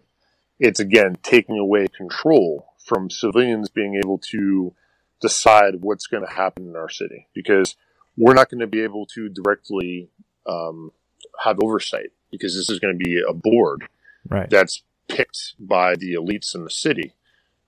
it's 0.58 0.80
again 0.80 1.16
taking 1.22 1.58
away 1.58 1.86
control 1.88 2.72
from 2.84 3.10
civilians 3.10 3.68
being 3.68 4.00
able 4.02 4.18
to 4.18 4.74
decide 5.20 5.76
what's 5.80 6.06
going 6.06 6.26
to 6.26 6.32
happen 6.32 6.66
in 6.66 6.76
our 6.76 6.88
city 6.88 7.28
because 7.32 7.76
we're 8.16 8.34
not 8.34 8.50
going 8.50 8.60
to 8.60 8.66
be 8.66 8.82
able 8.82 9.06
to 9.06 9.28
directly 9.28 10.10
um, 10.46 10.90
have 11.44 11.58
oversight 11.62 12.10
because 12.30 12.54
this 12.54 12.68
is 12.68 12.78
going 12.78 12.98
to 12.98 13.04
be 13.04 13.22
a 13.26 13.32
board 13.32 13.88
right. 14.28 14.50
that's 14.50 14.82
picked 15.08 15.54
by 15.58 15.94
the 15.94 16.14
elites 16.14 16.54
in 16.54 16.64
the 16.64 16.70
city. 16.70 17.14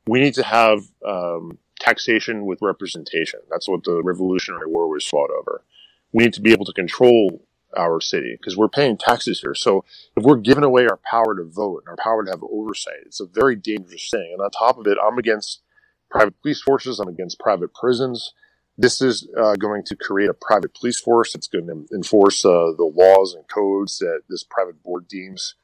We 0.07 0.21
need 0.21 0.35
to 0.35 0.43
have 0.43 0.81
um, 1.07 1.59
taxation 1.81 2.45
with 2.47 2.61
representation. 2.63 3.41
That's 3.51 3.69
what 3.69 3.85
the 3.85 4.03
Revolutionary 4.03 4.67
War 4.67 4.89
was 4.89 5.07
fought 5.07 5.31
over. 5.31 5.65
We 6.13 6.25
need 6.25 6.35
to 6.35 6.43
be 6.43 6.53
able 6.53 6.67
to 6.67 6.73
control 6.73 7.43
our 7.77 8.01
city 8.01 8.37
because 8.39 8.57
we're 8.57 8.69
paying 8.69 8.97
taxes 8.97 9.41
here. 9.41 9.55
So 9.55 9.85
if 10.17 10.23
we're 10.23 10.37
giving 10.37 10.65
away 10.65 10.87
our 10.87 10.99
power 11.11 11.35
to 11.35 11.45
vote 11.45 11.83
and 11.85 11.89
our 11.89 12.03
power 12.03 12.25
to 12.25 12.31
have 12.31 12.43
oversight, 12.43 13.01
it's 13.07 13.21
a 13.21 13.27
very 13.27 13.57
dangerous 13.57 14.09
thing. 14.11 14.31
And 14.33 14.41
on 14.41 14.51
top 14.51 14.79
of 14.79 14.87
it, 14.87 14.99
I'm 15.05 15.19
against 15.19 15.63
private 16.11 16.41
police 16.41 16.63
forces. 16.63 17.01
I'm 17.01 17.09
against 17.09 17.41
private 17.41 17.75
prisons. 17.75 18.33
This 18.77 19.01
is 19.01 19.29
uh, 19.37 19.55
going 19.55 19.85
to 19.85 19.97
create 19.97 20.31
a 20.31 20.35
private 20.35 20.75
police 20.75 21.01
force. 21.01 21.35
It's 21.35 21.47
going 21.47 21.67
to 21.67 21.87
enforce 21.95 22.45
uh, 22.45 22.73
the 22.77 22.91
laws 22.95 23.35
and 23.35 23.47
codes 23.49 23.99
that 23.99 24.23
this 24.29 24.45
private 24.45 24.83
board 24.83 25.07
deems 25.09 25.55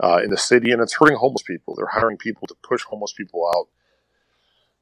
uh, 0.00 0.20
in 0.24 0.30
the 0.30 0.36
city, 0.36 0.70
and 0.72 0.80
it's 0.80 0.94
hurting 0.94 1.16
homeless 1.16 1.42
people. 1.42 1.74
They're 1.74 1.86
hiring 1.86 2.16
people 2.18 2.46
to 2.48 2.54
push 2.62 2.82
homeless 2.84 3.12
people 3.12 3.50
out. 3.56 3.68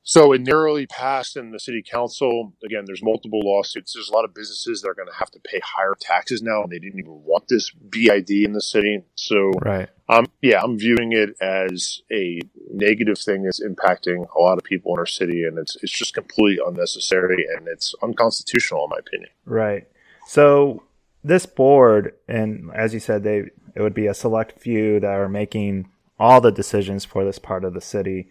So 0.02 0.32
it 0.32 0.40
narrowly 0.40 0.86
passed 0.86 1.36
in 1.36 1.50
the 1.50 1.60
city 1.60 1.82
council. 1.82 2.54
Again, 2.64 2.84
there's 2.86 3.02
multiple 3.02 3.40
lawsuits. 3.44 3.92
There's 3.92 4.08
a 4.08 4.12
lot 4.12 4.24
of 4.24 4.34
businesses 4.34 4.80
that 4.80 4.88
are 4.88 4.94
going 4.94 5.08
to 5.08 5.14
have 5.14 5.30
to 5.32 5.40
pay 5.40 5.60
higher 5.62 5.94
taxes 6.00 6.42
now, 6.42 6.62
and 6.62 6.72
they 6.72 6.78
didn't 6.78 6.98
even 6.98 7.22
want 7.24 7.48
this 7.48 7.70
BID 7.70 8.30
in 8.30 8.52
the 8.52 8.62
city. 8.62 9.04
So, 9.14 9.50
right. 9.62 9.88
um, 10.08 10.26
yeah, 10.40 10.62
I'm 10.62 10.78
viewing 10.78 11.12
it 11.12 11.36
as 11.40 12.00
a 12.10 12.40
negative 12.72 13.18
thing 13.18 13.42
that's 13.42 13.62
impacting 13.62 14.26
a 14.34 14.40
lot 14.40 14.56
of 14.58 14.64
people 14.64 14.94
in 14.94 14.98
our 14.98 15.06
city, 15.06 15.44
and 15.44 15.58
it's 15.58 15.76
it's 15.82 15.92
just 15.92 16.14
completely 16.14 16.64
unnecessary 16.66 17.46
and 17.54 17.68
it's 17.68 17.94
unconstitutional, 18.02 18.84
in 18.84 18.90
my 18.90 18.98
opinion. 18.98 19.30
Right. 19.44 19.86
So 20.26 20.82
this 21.22 21.44
board, 21.44 22.14
and 22.26 22.70
as 22.74 22.94
you 22.94 23.00
said, 23.00 23.22
they 23.22 23.50
it 23.74 23.82
would 23.82 23.94
be 23.94 24.06
a 24.06 24.14
select 24.14 24.58
few 24.58 24.98
that 25.00 25.12
are 25.12 25.28
making 25.28 25.90
all 26.18 26.40
the 26.40 26.50
decisions 26.50 27.04
for 27.04 27.24
this 27.24 27.38
part 27.38 27.64
of 27.64 27.74
the 27.74 27.80
city 27.80 28.28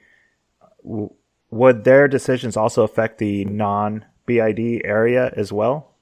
would 1.51 1.83
their 1.83 2.07
decisions 2.07 2.55
also 2.55 2.83
affect 2.83 3.17
the 3.17 3.45
non 3.45 4.05
BID 4.25 4.81
area 4.83 5.31
as 5.35 5.51
well? 5.51 5.95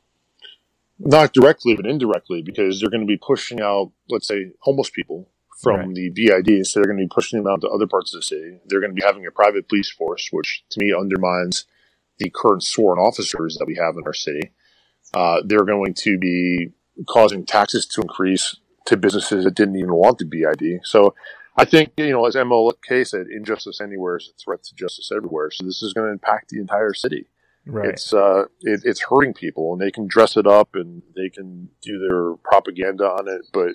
Not 0.99 1.33
directly, 1.33 1.75
but 1.75 1.85
indirectly, 1.85 2.41
because 2.41 2.79
they're 2.79 2.89
going 2.89 3.01
to 3.01 3.07
be 3.07 3.17
pushing 3.17 3.61
out, 3.61 3.91
let's 4.09 4.27
say, 4.27 4.51
homeless 4.61 4.89
people 4.89 5.29
from 5.61 5.79
right. 5.79 5.95
the 5.95 6.09
BID. 6.09 6.65
So 6.65 6.79
they're 6.79 6.87
going 6.87 6.97
to 6.97 7.05
be 7.05 7.13
pushing 7.13 7.41
them 7.41 7.51
out 7.51 7.61
to 7.61 7.69
other 7.69 7.87
parts 7.87 8.13
of 8.13 8.21
the 8.21 8.25
city. 8.25 8.59
They're 8.65 8.79
going 8.79 8.91
to 8.91 8.99
be 8.99 9.05
having 9.05 9.25
a 9.25 9.31
private 9.31 9.69
police 9.69 9.91
force, 9.91 10.29
which 10.31 10.63
to 10.71 10.79
me 10.79 10.93
undermines 10.93 11.65
the 12.19 12.31
current 12.31 12.63
sworn 12.63 12.97
officers 12.97 13.57
that 13.57 13.65
we 13.67 13.75
have 13.75 13.95
in 13.95 14.03
our 14.05 14.13
city. 14.13 14.51
Uh, 15.13 15.41
they're 15.45 15.65
going 15.65 15.93
to 15.93 16.17
be 16.17 16.69
causing 17.07 17.45
taxes 17.45 17.85
to 17.85 18.01
increase 18.01 18.57
to 18.85 18.97
businesses 18.97 19.43
that 19.43 19.55
didn't 19.55 19.75
even 19.75 19.93
want 19.93 20.17
the 20.17 20.25
BID. 20.25 20.81
So 20.83 21.13
I 21.57 21.65
think, 21.65 21.93
you 21.97 22.11
know, 22.11 22.25
as 22.25 22.35
MLK 22.35 23.07
said, 23.07 23.27
injustice 23.27 23.81
anywhere 23.81 24.17
is 24.17 24.31
a 24.33 24.37
threat 24.37 24.63
to 24.63 24.75
justice 24.75 25.11
everywhere. 25.15 25.49
So 25.51 25.65
this 25.65 25.81
is 25.81 25.93
going 25.93 26.07
to 26.07 26.13
impact 26.13 26.49
the 26.49 26.59
entire 26.59 26.93
city. 26.93 27.27
Right. 27.65 27.89
It's 27.89 28.13
uh, 28.13 28.45
it, 28.61 28.81
it's 28.85 29.01
hurting 29.01 29.33
people, 29.33 29.73
and 29.73 29.81
they 29.81 29.91
can 29.91 30.07
dress 30.07 30.37
it 30.37 30.47
up 30.47 30.69
and 30.73 31.01
they 31.15 31.29
can 31.29 31.69
do 31.81 31.99
their 31.99 32.35
propaganda 32.35 33.03
on 33.05 33.27
it, 33.27 33.41
but 33.51 33.71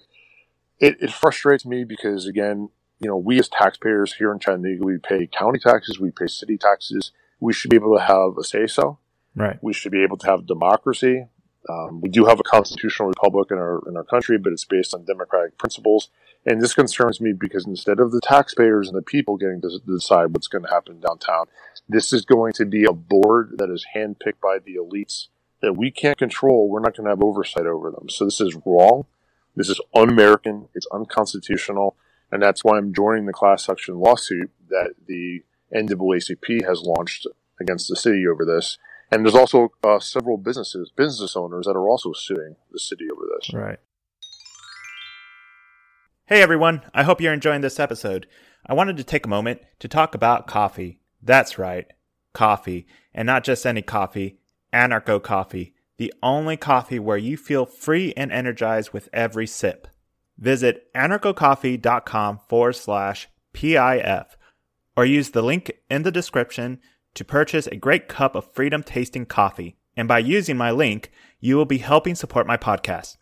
it, 0.78 0.96
it 1.00 1.12
frustrates 1.12 1.66
me 1.66 1.84
because 1.84 2.26
again, 2.26 2.70
you 3.00 3.08
know, 3.08 3.16
we 3.16 3.38
as 3.38 3.48
taxpayers 3.48 4.14
here 4.14 4.32
in 4.32 4.38
Chattanooga, 4.38 4.84
we 4.84 4.96
pay 4.98 5.26
county 5.26 5.58
taxes, 5.58 6.00
we 6.00 6.10
pay 6.10 6.26
city 6.26 6.56
taxes. 6.56 7.12
We 7.40 7.52
should 7.52 7.70
be 7.70 7.76
able 7.76 7.96
to 7.96 8.02
have 8.02 8.38
a 8.38 8.44
say 8.44 8.66
so. 8.66 8.98
Right. 9.34 9.58
We 9.62 9.72
should 9.72 9.92
be 9.92 10.02
able 10.02 10.16
to 10.18 10.26
have 10.26 10.46
democracy. 10.46 11.26
Um, 11.68 12.00
we 12.00 12.08
do 12.08 12.24
have 12.26 12.40
a 12.40 12.44
constitutional 12.44 13.08
republic 13.08 13.50
in 13.50 13.58
our 13.58 13.82
in 13.88 13.96
our 13.96 14.04
country, 14.04 14.38
but 14.38 14.52
it's 14.52 14.64
based 14.64 14.94
on 14.94 15.04
democratic 15.04 15.58
principles. 15.58 16.08
And 16.44 16.60
this 16.60 16.74
concerns 16.74 17.20
me 17.20 17.32
because 17.32 17.66
instead 17.66 18.00
of 18.00 18.10
the 18.10 18.20
taxpayers 18.20 18.88
and 18.88 18.96
the 18.96 19.02
people 19.02 19.36
getting 19.36 19.60
to 19.60 19.78
decide 19.86 20.26
what's 20.26 20.48
going 20.48 20.64
to 20.64 20.70
happen 20.70 21.00
downtown, 21.00 21.46
this 21.88 22.12
is 22.12 22.24
going 22.24 22.52
to 22.54 22.64
be 22.64 22.84
a 22.84 22.92
board 22.92 23.54
that 23.58 23.70
is 23.70 23.86
handpicked 23.94 24.40
by 24.42 24.58
the 24.58 24.74
elites 24.74 25.28
that 25.60 25.74
we 25.74 25.90
can't 25.90 26.18
control. 26.18 26.68
We're 26.68 26.80
not 26.80 26.96
going 26.96 27.04
to 27.04 27.10
have 27.10 27.22
oversight 27.22 27.66
over 27.66 27.90
them. 27.90 28.08
So 28.08 28.24
this 28.24 28.40
is 28.40 28.56
wrong. 28.66 29.06
This 29.54 29.68
is 29.68 29.80
un-American. 29.94 30.68
It's 30.74 30.86
unconstitutional. 30.92 31.96
And 32.32 32.42
that's 32.42 32.64
why 32.64 32.78
I'm 32.78 32.92
joining 32.92 33.26
the 33.26 33.32
class 33.32 33.68
action 33.68 34.00
lawsuit 34.00 34.50
that 34.68 34.94
the 35.06 35.42
NAACP 35.72 36.66
has 36.66 36.82
launched 36.82 37.26
against 37.60 37.88
the 37.88 37.96
city 37.96 38.26
over 38.26 38.44
this. 38.44 38.78
And 39.12 39.24
there's 39.24 39.34
also 39.34 39.72
uh, 39.84 40.00
several 40.00 40.38
businesses, 40.38 40.90
business 40.96 41.36
owners 41.36 41.66
that 41.66 41.76
are 41.76 41.88
also 41.88 42.12
suing 42.12 42.56
the 42.72 42.78
city 42.78 43.04
over 43.12 43.22
this. 43.38 43.52
Right. 43.52 43.78
Hey 46.32 46.40
everyone, 46.40 46.80
I 46.94 47.02
hope 47.02 47.20
you're 47.20 47.34
enjoying 47.34 47.60
this 47.60 47.78
episode. 47.78 48.26
I 48.64 48.72
wanted 48.72 48.96
to 48.96 49.04
take 49.04 49.26
a 49.26 49.28
moment 49.28 49.60
to 49.80 49.86
talk 49.86 50.14
about 50.14 50.46
coffee. 50.46 50.98
That's 51.22 51.58
right, 51.58 51.86
coffee. 52.32 52.86
And 53.12 53.26
not 53.26 53.44
just 53.44 53.66
any 53.66 53.82
coffee, 53.82 54.38
Anarcho 54.72 55.22
Coffee, 55.22 55.74
the 55.98 56.10
only 56.22 56.56
coffee 56.56 56.98
where 56.98 57.18
you 57.18 57.36
feel 57.36 57.66
free 57.66 58.14
and 58.16 58.32
energized 58.32 58.94
with 58.94 59.10
every 59.12 59.46
sip. 59.46 59.86
Visit 60.38 60.90
anarchocoffee.com 60.94 62.40
forward 62.48 62.76
slash 62.76 63.28
PIF 63.52 64.24
or 64.96 65.04
use 65.04 65.32
the 65.32 65.42
link 65.42 65.70
in 65.90 66.02
the 66.02 66.10
description 66.10 66.80
to 67.12 67.26
purchase 67.26 67.66
a 67.66 67.76
great 67.76 68.08
cup 68.08 68.34
of 68.34 68.50
freedom 68.54 68.82
tasting 68.82 69.26
coffee. 69.26 69.76
And 69.98 70.08
by 70.08 70.20
using 70.20 70.56
my 70.56 70.70
link, 70.70 71.12
you 71.40 71.58
will 71.58 71.66
be 71.66 71.76
helping 71.76 72.14
support 72.14 72.46
my 72.46 72.56
podcast. 72.56 73.18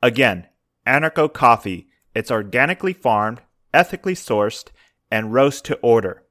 Again, 0.00 0.46
Anarcho 0.86 1.32
Coffee. 1.32 1.88
It's 2.14 2.30
organically 2.30 2.92
farmed, 2.92 3.40
ethically 3.72 4.14
sourced, 4.14 4.68
and 5.10 5.32
roast 5.32 5.64
to 5.66 5.76
order. 5.76 6.22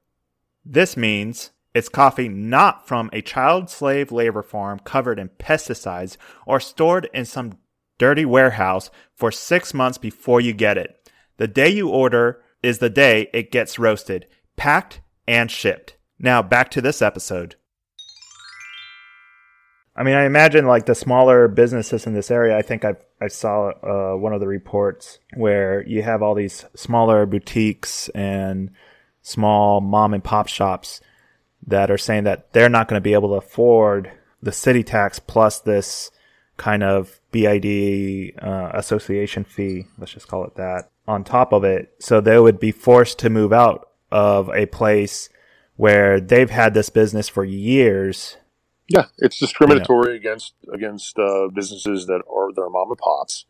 This 0.64 0.96
means 0.96 1.50
it's 1.74 1.88
coffee 1.88 2.28
not 2.28 2.86
from 2.86 3.10
a 3.12 3.22
child 3.22 3.70
slave 3.70 4.12
labor 4.12 4.42
farm 4.42 4.78
covered 4.80 5.18
in 5.18 5.30
pesticides 5.30 6.16
or 6.46 6.60
stored 6.60 7.08
in 7.14 7.24
some 7.24 7.58
dirty 7.98 8.24
warehouse 8.24 8.90
for 9.14 9.32
six 9.32 9.72
months 9.72 9.98
before 9.98 10.40
you 10.40 10.52
get 10.52 10.76
it. 10.76 11.10
The 11.38 11.48
day 11.48 11.68
you 11.68 11.88
order 11.88 12.42
is 12.62 12.78
the 12.78 12.90
day 12.90 13.28
it 13.32 13.50
gets 13.50 13.78
roasted, 13.78 14.26
packed, 14.56 15.00
and 15.26 15.50
shipped. 15.50 15.96
Now 16.18 16.42
back 16.42 16.70
to 16.72 16.80
this 16.80 17.02
episode. 17.02 17.56
I 19.94 20.02
mean, 20.02 20.14
I 20.14 20.24
imagine 20.24 20.66
like 20.66 20.86
the 20.86 20.94
smaller 20.94 21.48
businesses 21.48 22.06
in 22.06 22.14
this 22.14 22.30
area. 22.30 22.56
I 22.56 22.62
think 22.62 22.84
I 22.84 22.94
I 23.22 23.28
saw 23.28 23.70
uh, 23.70 24.16
one 24.16 24.32
of 24.32 24.40
the 24.40 24.48
reports 24.48 25.20
where 25.34 25.86
you 25.86 26.02
have 26.02 26.22
all 26.22 26.34
these 26.34 26.64
smaller 26.74 27.24
boutiques 27.24 28.08
and 28.08 28.70
small 29.22 29.80
mom 29.80 30.12
and 30.12 30.24
pop 30.24 30.48
shops 30.48 31.00
that 31.64 31.88
are 31.88 31.98
saying 31.98 32.24
that 32.24 32.52
they're 32.52 32.68
not 32.68 32.88
going 32.88 32.96
to 32.96 33.04
be 33.04 33.12
able 33.12 33.28
to 33.28 33.34
afford 33.36 34.10
the 34.42 34.50
city 34.50 34.82
tax 34.82 35.20
plus 35.20 35.60
this 35.60 36.10
kind 36.56 36.82
of 36.82 37.20
BID 37.30 38.34
uh, 38.42 38.72
association 38.74 39.44
fee. 39.44 39.86
Let's 39.98 40.12
just 40.12 40.26
call 40.26 40.44
it 40.44 40.56
that 40.56 40.90
on 41.06 41.22
top 41.22 41.52
of 41.52 41.62
it. 41.62 41.94
So 42.00 42.20
they 42.20 42.40
would 42.40 42.58
be 42.58 42.72
forced 42.72 43.20
to 43.20 43.30
move 43.30 43.52
out 43.52 43.88
of 44.10 44.50
a 44.50 44.66
place 44.66 45.28
where 45.76 46.20
they've 46.20 46.50
had 46.50 46.74
this 46.74 46.90
business 46.90 47.28
for 47.28 47.44
years. 47.44 48.36
Yeah, 48.88 49.06
it's 49.18 49.38
discriminatory 49.38 50.14
you 50.14 50.20
know. 50.20 50.20
against 50.20 50.54
against 50.72 51.18
uh, 51.18 51.48
businesses 51.54 52.06
that 52.06 52.22
are 52.30 52.52
their 52.52 52.68
mom 52.68 52.90
and 52.90 52.98
pops. 52.98 53.46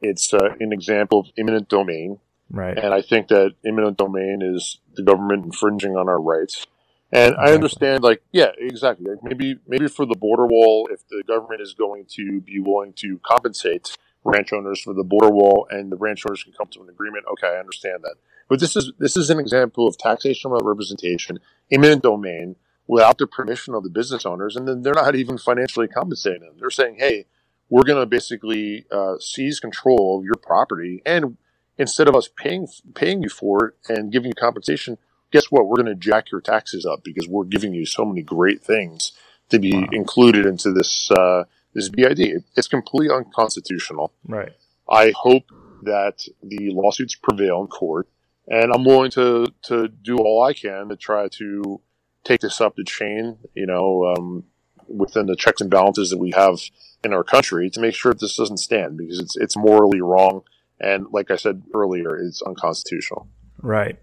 It's 0.00 0.34
uh, 0.34 0.50
an 0.60 0.72
example 0.72 1.20
of 1.20 1.26
eminent 1.38 1.68
domain, 1.68 2.18
right? 2.50 2.76
And 2.76 2.92
I 2.92 3.02
think 3.02 3.28
that 3.28 3.54
eminent 3.66 3.96
domain 3.96 4.40
is 4.42 4.78
the 4.94 5.02
government 5.02 5.46
infringing 5.46 5.96
on 5.96 6.08
our 6.08 6.20
rights. 6.20 6.66
And 7.12 7.34
exactly. 7.34 7.50
I 7.50 7.54
understand, 7.54 8.02
like, 8.02 8.22
yeah, 8.32 8.50
exactly. 8.58 9.06
Like 9.08 9.22
maybe, 9.22 9.56
maybe 9.68 9.86
for 9.86 10.04
the 10.04 10.16
border 10.16 10.46
wall, 10.46 10.88
if 10.90 11.06
the 11.06 11.22
government 11.24 11.60
is 11.60 11.72
going 11.72 12.06
to 12.16 12.40
be 12.40 12.58
willing 12.58 12.92
to 12.94 13.20
compensate 13.24 13.96
ranch 14.24 14.52
owners 14.52 14.80
for 14.80 14.94
the 14.94 15.04
border 15.04 15.30
wall, 15.30 15.68
and 15.70 15.92
the 15.92 15.96
ranch 15.96 16.24
owners 16.26 16.42
can 16.42 16.52
come 16.54 16.66
to 16.72 16.82
an 16.82 16.88
agreement, 16.88 17.24
okay, 17.32 17.46
I 17.46 17.60
understand 17.60 18.02
that. 18.02 18.16
But 18.48 18.58
this 18.58 18.74
is 18.74 18.92
this 18.98 19.16
is 19.16 19.30
an 19.30 19.38
example 19.38 19.86
of 19.86 19.96
taxation 19.96 20.50
without 20.50 20.66
representation, 20.66 21.38
eminent 21.70 22.02
domain, 22.02 22.56
without 22.86 23.18
the 23.18 23.26
permission 23.26 23.74
of 23.74 23.82
the 23.82 23.90
business 23.90 24.26
owners, 24.26 24.56
and 24.56 24.68
then 24.68 24.82
they're 24.82 24.94
not 24.94 25.14
even 25.14 25.38
financially 25.38 25.88
compensating 25.88 26.40
them. 26.40 26.56
They're 26.58 26.70
saying, 26.70 26.96
hey, 26.98 27.26
we're 27.70 27.82
going 27.82 28.00
to 28.00 28.06
basically 28.06 28.84
uh, 28.90 29.14
seize 29.18 29.58
control 29.60 30.18
of 30.18 30.24
your 30.24 30.34
property, 30.34 31.02
and 31.06 31.36
instead 31.78 32.08
of 32.08 32.14
us 32.14 32.28
paying 32.28 32.68
paying 32.94 33.22
you 33.22 33.28
for 33.28 33.68
it 33.68 33.74
and 33.88 34.12
giving 34.12 34.28
you 34.28 34.34
compensation, 34.34 34.98
guess 35.32 35.46
what? 35.50 35.66
We're 35.66 35.82
going 35.82 35.86
to 35.86 35.94
jack 35.94 36.30
your 36.30 36.40
taxes 36.40 36.84
up 36.84 37.02
because 37.02 37.26
we're 37.26 37.44
giving 37.44 37.74
you 37.74 37.86
so 37.86 38.04
many 38.04 38.22
great 38.22 38.62
things 38.62 39.12
to 39.48 39.58
be 39.58 39.74
wow. 39.74 39.86
included 39.92 40.46
into 40.46 40.72
this 40.72 41.10
uh, 41.10 41.44
this 41.72 41.88
BID. 41.88 42.44
It's 42.56 42.68
completely 42.68 43.14
unconstitutional. 43.14 44.12
Right. 44.26 44.52
I 44.88 45.12
hope 45.16 45.50
that 45.82 46.26
the 46.42 46.70
lawsuits 46.70 47.14
prevail 47.14 47.60
in 47.62 47.66
court, 47.66 48.08
and 48.46 48.72
I'm 48.72 48.84
willing 48.84 49.10
to 49.12 49.46
to 49.62 49.88
do 49.88 50.18
all 50.18 50.42
I 50.42 50.52
can 50.52 50.88
to 50.90 50.96
try 50.96 51.28
to 51.28 51.80
take 52.24 52.40
this 52.40 52.60
up 52.60 52.76
the 52.76 52.84
chain. 52.84 53.38
You 53.54 53.66
know, 53.66 54.14
um, 54.16 54.44
within 54.88 55.26
the 55.26 55.36
checks 55.36 55.60
and 55.60 55.70
balances 55.70 56.10
that 56.10 56.18
we 56.18 56.32
have 56.32 56.58
in 57.04 57.12
our 57.12 57.24
country 57.24 57.70
to 57.70 57.80
make 57.80 57.94
sure 57.94 58.12
that 58.12 58.20
this 58.20 58.36
doesn't 58.36 58.58
stand 58.58 58.96
because 58.96 59.18
it's 59.18 59.36
it's 59.36 59.56
morally 59.56 60.00
wrong 60.00 60.42
and 60.80 61.06
like 61.12 61.30
I 61.30 61.36
said 61.36 61.62
earlier, 61.74 62.16
it's 62.16 62.42
unconstitutional. 62.42 63.28
Right. 63.62 63.98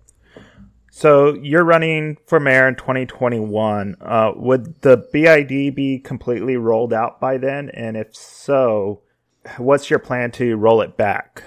So 0.92 1.36
you're 1.36 1.64
running 1.64 2.18
for 2.28 2.40
mayor 2.40 2.68
in 2.68 2.76
2021. 2.76 3.96
Uh, 4.02 4.32
would 4.36 4.82
the 4.82 4.98
BID 5.12 5.76
be 5.76 6.00
completely 6.00 6.58
rolled 6.58 6.92
out 6.94 7.20
by 7.22 7.38
then? 7.38 7.70
And 7.70 7.96
if 7.96 8.16
so, 8.16 9.02
what's 9.58 9.90
your 9.90 10.00
plan 10.00 10.32
to 10.32 10.56
roll 10.58 10.82
it 10.82 10.98
back? 10.98 11.44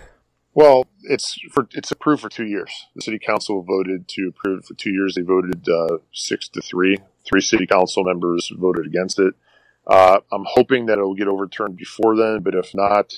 Well, 0.55 0.87
it's 1.03 1.37
for 1.53 1.69
it's 1.73 1.91
approved 1.91 2.23
for 2.23 2.29
two 2.29 2.47
years. 2.47 2.87
The 2.95 3.03
city 3.03 3.19
council 3.19 3.63
voted 3.63 4.07
to 4.09 4.29
approve 4.29 4.65
for 4.65 4.75
two 4.75 4.93
years. 4.93 5.15
They 5.15 5.23
voted 5.23 5.69
uh, 5.69 5.99
six 6.13 6.49
to 6.51 6.63
three. 6.63 6.99
Three 7.27 7.41
city 7.41 7.67
council 7.67 8.05
members 8.05 8.53
voted 8.57 8.87
against 8.87 9.19
it. 9.19 9.35
Uh, 9.87 10.21
I'm 10.33 10.45
hoping 10.47 10.87
that 10.87 10.99
it 10.99 11.03
will 11.03 11.15
get 11.15 11.29
overturned 11.29 11.77
before 11.77 12.17
then, 12.17 12.41
but 12.41 12.55
if 12.55 12.75
not, 12.75 13.13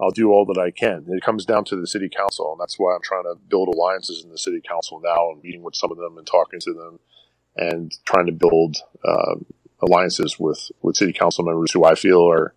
I'll 0.00 0.10
do 0.10 0.30
all 0.30 0.44
that 0.46 0.60
I 0.60 0.70
can. 0.70 1.06
It 1.08 1.22
comes 1.22 1.44
down 1.44 1.64
to 1.66 1.76
the 1.76 1.86
city 1.86 2.08
council, 2.08 2.52
and 2.52 2.60
that's 2.60 2.78
why 2.78 2.94
I'm 2.94 3.02
trying 3.02 3.24
to 3.24 3.36
build 3.48 3.68
alliances 3.68 4.22
in 4.22 4.30
the 4.30 4.38
city 4.38 4.60
council 4.60 5.00
now 5.02 5.30
and 5.30 5.42
meeting 5.42 5.62
with 5.62 5.74
some 5.74 5.90
of 5.90 5.98
them 5.98 6.18
and 6.18 6.26
talking 6.26 6.60
to 6.60 6.74
them 6.74 6.98
and 7.56 7.96
trying 8.04 8.26
to 8.26 8.32
build 8.32 8.76
uh, 9.04 9.36
alliances 9.80 10.38
with, 10.38 10.70
with 10.82 10.96
city 10.96 11.12
council 11.12 11.44
members 11.44 11.72
who 11.72 11.84
I 11.84 11.94
feel 11.94 12.28
are 12.28 12.54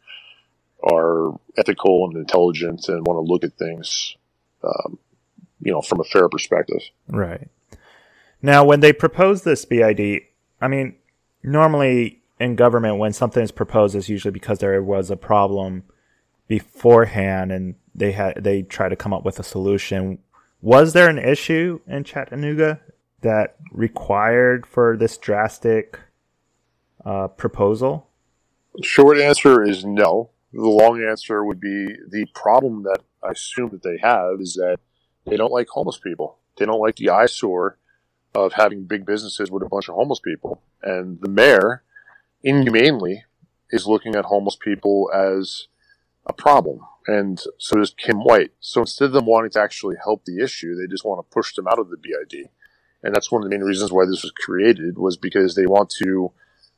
are 0.84 1.40
ethical 1.58 2.06
and 2.06 2.18
intelligent 2.18 2.88
and 2.88 3.06
want 3.06 3.18
to 3.18 3.32
look 3.32 3.44
at 3.44 3.58
things, 3.58 4.16
um, 4.64 5.00
you 5.62 5.72
know, 5.72 5.82
from 5.82 6.00
a 6.00 6.04
fair 6.04 6.30
perspective. 6.30 6.82
Right. 7.08 7.50
Now, 8.42 8.64
when 8.64 8.82
they 8.82 8.94
propose 8.94 9.44
this 9.44 9.66
BID, 9.66 10.22
I 10.62 10.68
mean, 10.68 10.96
normally 11.44 12.22
in 12.40 12.56
government, 12.56 12.98
when 12.98 13.14
something 13.14 13.44
is 13.44 13.52
proposed, 13.52 13.96
it's 13.96 14.10
usually 14.10 14.32
because 14.32 14.60
there 14.60 14.82
was 14.84 15.10
a 15.10 15.18
problem 15.18 15.84
beforehand 16.48 17.52
and 17.52 17.76
they 17.94 18.12
had 18.12 18.44
they 18.44 18.62
try 18.62 18.88
to 18.88 18.96
come 18.96 19.14
up 19.14 19.26
with 19.26 19.40
a 19.40 19.44
solution. 19.44 20.20
Was 20.62 20.94
there 20.94 21.10
an 21.10 21.18
issue 21.18 21.80
in 21.88 22.04
Chattanooga 22.04 22.80
that 23.22 23.56
required 23.72 24.66
for 24.66 24.96
this 24.96 25.18
drastic 25.18 26.00
uh, 27.04 27.28
proposal? 27.28 28.08
Short 28.84 29.18
answer 29.20 29.64
is 29.64 29.84
no. 29.84 30.30
The 30.58 30.68
long 30.68 31.04
answer 31.04 31.46
would 31.46 31.60
be 31.60 31.86
the 32.10 32.26
problem 32.34 32.82
that 32.82 33.02
I 33.22 33.30
assume 33.30 33.70
that 33.70 33.84
they 33.84 34.00
have 34.02 34.42
is 34.42 34.56
that 34.56 34.80
they 35.24 35.38
don't 35.38 35.52
like 35.52 35.68
homeless 35.68 36.00
people. 36.00 36.40
They 36.58 36.66
don't 36.66 36.82
like 36.82 36.96
the 36.96 37.12
eyesore 37.12 37.78
of 38.34 38.54
having 38.54 38.86
big 38.86 39.06
businesses 39.06 39.52
with 39.52 39.62
a 39.62 39.70
bunch 39.70 39.88
of 39.88 39.94
homeless 39.94 40.20
people. 40.20 40.64
And 40.82 41.22
the 41.22 41.30
mayor, 41.30 41.84
inhumanely, 42.42 43.24
is 43.70 43.86
looking 43.86 44.16
at 44.16 44.26
homeless 44.26 44.56
people 44.56 45.12
as 45.14 45.68
a 46.26 46.34
problem. 46.34 46.80
And 47.06 47.40
so 47.60 47.78
does 47.78 47.94
Kim 47.96 48.24
White. 48.24 48.54
So 48.60 48.82
instead 48.82 49.06
of 49.06 49.12
them 49.12 49.28
wanting 49.28 49.52
to 49.52 49.62
actually 49.62 49.98
help 50.04 50.26
the 50.26 50.44
issue, 50.44 50.76
they 50.76 50.88
just 50.88 51.06
want 51.06 51.20
to 51.20 51.32
push 51.32 51.54
them 51.54 51.68
out 51.68 51.78
of 51.78 51.92
the 51.92 51.98
BID. 51.98 52.50
And 53.04 53.14
that's 53.14 53.32
one 53.32 53.44
of 53.44 53.48
the 53.48 53.56
main 53.56 53.64
reasons 53.64 53.92
why 53.92 54.06
this 54.06 54.24
was 54.24 54.32
created 54.32 54.98
was 54.98 55.18
because 55.18 55.54
they 55.54 55.68
want 55.68 55.92
to 56.00 56.32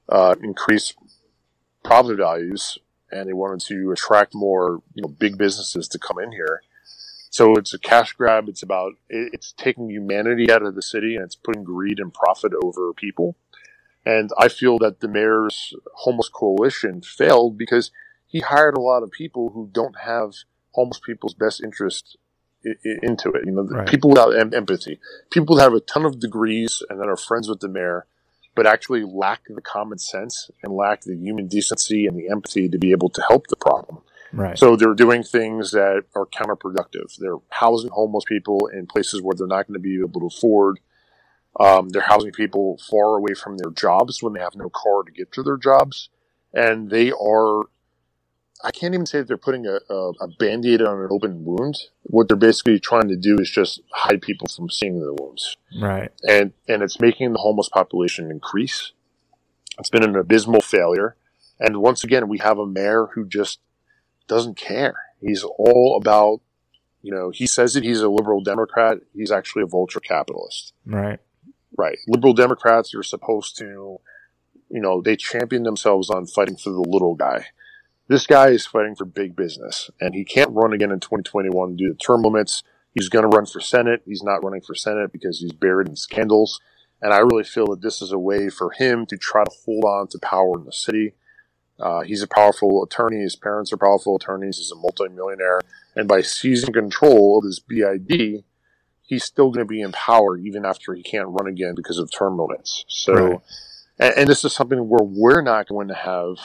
uh, 0.09 0.35
increase 0.43 0.93
property 1.81 2.17
values 2.17 2.77
and 3.11 3.27
they 3.27 3.33
wanted 3.33 3.61
to 3.67 3.91
attract 3.91 4.33
more, 4.33 4.81
you 4.93 5.01
know, 5.01 5.09
big 5.09 5.37
businesses 5.37 5.87
to 5.89 5.99
come 5.99 6.19
in 6.19 6.31
here. 6.31 6.61
So 7.29 7.55
it's 7.55 7.73
a 7.73 7.79
cash 7.79 8.13
grab. 8.13 8.49
It's 8.49 8.63
about, 8.63 8.93
it's 9.09 9.51
taking 9.53 9.89
humanity 9.89 10.51
out 10.51 10.63
of 10.63 10.75
the 10.75 10.81
city 10.81 11.15
and 11.15 11.23
it's 11.23 11.35
putting 11.35 11.63
greed 11.63 11.99
and 11.99 12.13
profit 12.13 12.53
over 12.63 12.93
people. 12.93 13.35
And 14.05 14.31
I 14.37 14.47
feel 14.47 14.79
that 14.79 15.01
the 15.01 15.07
mayor's 15.07 15.73
homeless 15.93 16.29
coalition 16.29 17.01
failed 17.01 17.57
because 17.57 17.91
he 18.25 18.39
hired 18.39 18.77
a 18.77 18.81
lot 18.81 19.03
of 19.03 19.11
people 19.11 19.51
who 19.51 19.69
don't 19.71 19.99
have 19.99 20.33
homeless 20.71 20.99
people's 21.05 21.33
best 21.33 21.61
interest 21.63 22.17
into 22.63 23.31
it. 23.31 23.45
You 23.45 23.51
know, 23.51 23.63
right. 23.63 23.87
people 23.87 24.09
without 24.09 24.35
em- 24.35 24.53
empathy, 24.53 24.99
people 25.31 25.55
that 25.55 25.63
have 25.63 25.73
a 25.73 25.79
ton 25.79 26.05
of 26.05 26.19
degrees 26.19 26.81
and 26.89 26.99
that 26.99 27.07
are 27.07 27.17
friends 27.17 27.47
with 27.47 27.59
the 27.59 27.69
mayor, 27.69 28.05
but 28.55 28.65
actually 28.65 29.03
lack 29.03 29.41
the 29.47 29.61
common 29.61 29.97
sense 29.97 30.49
and 30.63 30.73
lack 30.73 31.01
the 31.01 31.15
human 31.15 31.47
decency 31.47 32.05
and 32.05 32.17
the 32.17 32.29
empathy 32.29 32.67
to 32.69 32.77
be 32.77 32.91
able 32.91 33.09
to 33.09 33.23
help 33.29 33.47
the 33.47 33.55
problem. 33.55 33.99
Right. 34.31 34.57
So 34.57 34.75
they're 34.75 34.93
doing 34.93 35.23
things 35.23 35.71
that 35.71 36.03
are 36.15 36.25
counterproductive. 36.25 37.15
They're 37.17 37.37
housing 37.49 37.89
homeless 37.89 38.25
people 38.27 38.67
in 38.67 38.85
places 38.85 39.21
where 39.21 39.35
they're 39.35 39.47
not 39.47 39.67
going 39.67 39.73
to 39.73 39.79
be 39.79 39.99
able 39.99 40.21
to 40.21 40.27
afford. 40.27 40.79
Um, 41.59 41.89
they're 41.89 42.01
housing 42.01 42.31
people 42.31 42.79
far 42.89 43.17
away 43.17 43.33
from 43.33 43.57
their 43.57 43.71
jobs 43.71 44.21
when 44.21 44.33
they 44.33 44.39
have 44.39 44.55
no 44.55 44.69
car 44.69 45.03
to 45.03 45.11
get 45.11 45.31
to 45.33 45.43
their 45.43 45.57
jobs. 45.57 46.09
And 46.53 46.89
they 46.89 47.11
are 47.11 47.63
I 48.61 48.71
can't 48.71 48.93
even 48.93 49.05
say 49.05 49.19
that 49.19 49.27
they're 49.27 49.37
putting 49.37 49.65
a, 49.65 49.79
a, 49.89 50.09
a 50.21 50.27
band-aid 50.37 50.81
on 50.81 50.99
an 50.99 51.07
open 51.11 51.45
wound. 51.45 51.77
What 52.03 52.27
they're 52.27 52.35
basically 52.35 52.79
trying 52.79 53.07
to 53.07 53.15
do 53.15 53.37
is 53.39 53.49
just 53.49 53.81
hide 53.93 54.21
people 54.21 54.47
from 54.47 54.69
seeing 54.69 54.99
the 54.99 55.15
wounds. 55.17 55.55
Right. 55.79 56.11
And 56.27 56.51
and 56.67 56.83
it's 56.83 56.99
making 56.99 57.31
the 57.31 57.39
homeless 57.39 57.69
population 57.69 58.29
increase. 58.29 58.91
It's 59.79 59.89
been 59.89 60.03
an 60.03 60.15
abysmal 60.15 60.59
failure. 60.59 61.15
And 61.59 61.77
once 61.77 62.03
again, 62.03 62.27
we 62.27 62.39
have 62.39 62.57
a 62.57 62.65
mayor 62.65 63.07
who 63.15 63.25
just 63.25 63.59
doesn't 64.27 64.57
care. 64.57 64.95
He's 65.21 65.43
all 65.43 65.97
about, 66.01 66.41
you 67.01 67.13
know, 67.13 67.29
he 67.29 67.47
says 67.47 67.73
that 67.73 67.83
he's 67.83 68.01
a 68.01 68.09
liberal 68.09 68.41
Democrat. 68.41 68.97
He's 69.13 69.31
actually 69.31 69.63
a 69.63 69.67
vulture 69.67 70.01
capitalist. 70.01 70.73
Right. 70.85 71.19
Right. 71.77 71.97
Liberal 72.07 72.33
Democrats 72.33 72.93
are 72.93 73.03
supposed 73.03 73.57
to, 73.59 73.99
you 74.69 74.81
know, 74.81 75.01
they 75.01 75.15
champion 75.15 75.63
themselves 75.63 76.09
on 76.09 76.25
fighting 76.25 76.57
for 76.57 76.71
the 76.71 76.81
little 76.81 77.15
guy 77.15 77.47
this 78.09 78.25
guy 78.25 78.49
is 78.49 78.65
fighting 78.65 78.95
for 78.95 79.05
big 79.05 79.35
business, 79.35 79.89
and 80.01 80.15
he 80.15 80.25
can't 80.25 80.49
run 80.51 80.73
again 80.73 80.91
in 80.91 80.99
2021 80.99 81.75
due 81.75 81.89
to 81.89 81.93
term 81.93 82.23
limits. 82.23 82.63
He's 82.91 83.07
going 83.07 83.29
to 83.29 83.37
run 83.37 83.45
for 83.45 83.61
Senate. 83.61 84.01
He's 84.03 84.23
not 84.23 84.43
running 84.43 84.61
for 84.61 84.73
Senate 84.73 85.11
because 85.13 85.39
he's 85.39 85.53
buried 85.53 85.87
in 85.87 85.95
scandals. 85.95 86.59
And 87.01 87.13
I 87.13 87.19
really 87.19 87.43
feel 87.43 87.67
that 87.67 87.81
this 87.81 88.01
is 88.01 88.11
a 88.11 88.17
way 88.17 88.49
for 88.49 88.71
him 88.71 89.05
to 89.05 89.15
try 89.15 89.43
to 89.43 89.51
hold 89.63 89.85
on 89.85 90.07
to 90.07 90.19
power 90.19 90.57
in 90.57 90.65
the 90.65 90.71
city. 90.71 91.13
Uh, 91.79 92.01
he's 92.01 92.23
a 92.23 92.27
powerful 92.27 92.83
attorney. 92.83 93.21
His 93.21 93.35
parents 93.35 93.71
are 93.71 93.77
powerful 93.77 94.15
attorneys. 94.15 94.57
He's 94.57 94.71
a 94.71 94.75
multimillionaire. 94.75 95.61
And 95.95 96.07
by 96.07 96.21
seizing 96.21 96.73
control 96.73 97.37
of 97.37 97.45
his 97.45 97.59
BID, 97.59 98.43
he's 99.03 99.23
still 99.23 99.51
going 99.51 99.65
to 99.65 99.71
be 99.71 99.81
in 99.81 99.91
power 99.91 100.35
even 100.35 100.65
after 100.65 100.93
he 100.93 101.03
can't 101.03 101.29
run 101.29 101.47
again 101.47 101.73
because 101.75 101.99
of 101.99 102.11
term 102.11 102.37
limits. 102.39 102.83
So, 102.87 103.13
right. 103.13 103.39
and, 103.99 104.13
and, 104.17 104.27
this 104.27 104.43
is 104.43 104.53
something 104.53 104.89
where 104.89 105.03
we're 105.03 105.41
not 105.41 105.69
going 105.69 105.87
to 105.87 105.95
have 105.95 106.37